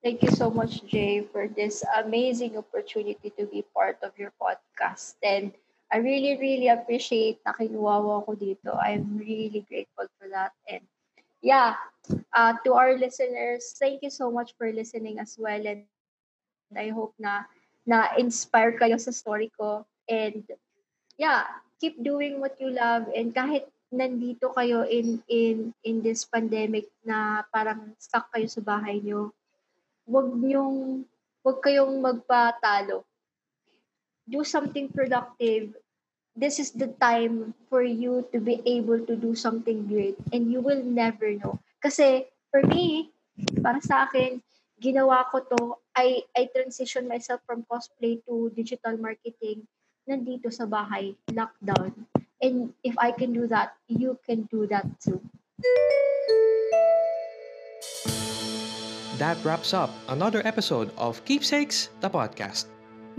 Thank 0.00 0.24
you 0.24 0.32
so 0.32 0.48
much, 0.48 0.80
Jay, 0.88 1.20
for 1.20 1.44
this 1.44 1.84
amazing 2.00 2.56
opportunity 2.56 3.28
to 3.36 3.44
be 3.44 3.68
part 3.76 4.00
of 4.00 4.16
your 4.16 4.32
podcast. 4.40 5.20
And 5.20 5.52
I 5.92 6.00
really, 6.00 6.40
really 6.40 6.72
appreciate 6.72 7.44
na 7.44 7.52
kinuha 7.52 8.00
mo 8.00 8.24
ako 8.24 8.32
dito. 8.32 8.72
I'm 8.80 9.20
really 9.20 9.60
grateful 9.68 10.08
for 10.16 10.32
that. 10.32 10.56
And 10.72 10.80
yeah, 11.44 11.76
uh, 12.32 12.56
to 12.64 12.72
our 12.80 12.96
listeners, 12.96 13.76
thank 13.76 14.00
you 14.00 14.08
so 14.08 14.32
much 14.32 14.56
for 14.56 14.72
listening 14.72 15.20
as 15.20 15.36
well. 15.36 15.60
And 15.60 15.84
I 16.72 16.88
hope 16.96 17.12
na 17.20 17.44
na-inspire 17.84 18.80
kayo 18.80 18.96
sa 18.96 19.12
story 19.12 19.52
ko. 19.52 19.84
And 20.08 20.48
yeah, 21.20 21.44
keep 21.76 22.00
doing 22.00 22.40
what 22.40 22.56
you 22.56 22.72
love. 22.72 23.12
And 23.12 23.36
kahit 23.36 23.68
nandito 23.92 24.56
kayo 24.56 24.88
in 24.88 25.20
in 25.28 25.76
in 25.84 26.00
this 26.00 26.24
pandemic 26.24 26.88
na 27.04 27.44
parang 27.52 27.92
stuck 28.00 28.32
kayo 28.32 28.48
sa 28.48 28.64
bahay 28.64 29.04
nyo, 29.04 29.28
wag 30.08 30.32
niyong, 30.32 31.04
wag 31.44 31.60
kayong 31.60 32.00
magpatalo. 32.00 33.04
Do 34.24 34.40
something 34.48 34.88
productive. 34.88 35.76
This 36.32 36.56
is 36.62 36.72
the 36.72 36.88
time 37.02 37.52
for 37.68 37.82
you 37.82 38.24
to 38.32 38.38
be 38.38 38.62
able 38.64 39.02
to 39.04 39.18
do 39.18 39.34
something 39.36 39.90
great 39.90 40.16
and 40.32 40.48
you 40.48 40.62
will 40.62 40.80
never 40.80 41.34
know. 41.36 41.58
Kasi 41.82 42.30
for 42.54 42.62
me, 42.62 43.10
para 43.58 43.82
sa 43.82 44.06
akin, 44.06 44.38
ginawa 44.78 45.26
ko 45.28 45.42
to, 45.42 45.82
I, 45.98 46.22
I 46.38 46.46
transition 46.54 47.10
myself 47.10 47.42
from 47.42 47.66
cosplay 47.66 48.22
to 48.30 48.54
digital 48.54 48.94
marketing 48.96 49.66
nandito 50.10 50.50
sa 50.50 50.66
bahay, 50.66 51.14
lockdown. 51.30 51.94
And 52.42 52.74
if 52.82 52.98
I 52.98 53.14
can 53.14 53.30
do 53.30 53.46
that, 53.46 53.78
you 53.86 54.18
can 54.26 54.50
do 54.50 54.66
that 54.66 54.90
too. 54.98 55.22
That 59.22 59.36
wraps 59.44 59.70
up 59.76 59.92
another 60.08 60.40
episode 60.48 60.90
of 60.96 61.22
Keepsakes, 61.28 61.94
the 62.00 62.08
podcast. 62.08 62.66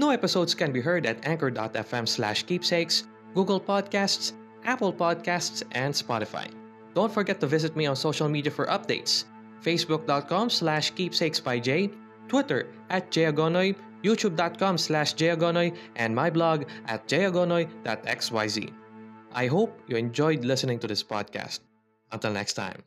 New 0.01 0.11
episodes 0.11 0.57
can 0.57 0.73
be 0.73 0.81
heard 0.81 1.05
at 1.05 1.21
anchor.fm 1.29 2.09
slash 2.09 2.43
keepsakes, 2.43 3.05
Google 3.37 3.61
Podcasts, 3.61 4.33
Apple 4.65 4.91
Podcasts, 4.91 5.61
and 5.77 5.93
Spotify. 5.93 6.49
Don't 6.97 7.13
forget 7.13 7.39
to 7.39 7.47
visit 7.47 7.77
me 7.77 7.85
on 7.85 7.95
social 7.95 8.27
media 8.27 8.51
for 8.51 8.65
updates. 8.65 9.25
Facebook.com 9.61 10.49
slash 10.49 10.89
keepsakes 10.91 11.39
by 11.39 11.59
Jay, 11.59 11.91
Twitter 12.27 12.67
at 12.89 13.11
jayagonoy, 13.11 13.75
YouTube.com 14.03 14.77
slash 14.77 15.15
jayagonoy, 15.15 15.75
and 15.95 16.15
my 16.15 16.29
blog 16.29 16.65
at 16.85 17.07
jayagonoy.xyz. 17.07 18.73
I 19.33 19.47
hope 19.47 19.81
you 19.87 19.95
enjoyed 19.95 20.43
listening 20.43 20.79
to 20.79 20.87
this 20.87 21.03
podcast. 21.03 21.59
Until 22.11 22.31
next 22.33 22.53
time. 22.53 22.83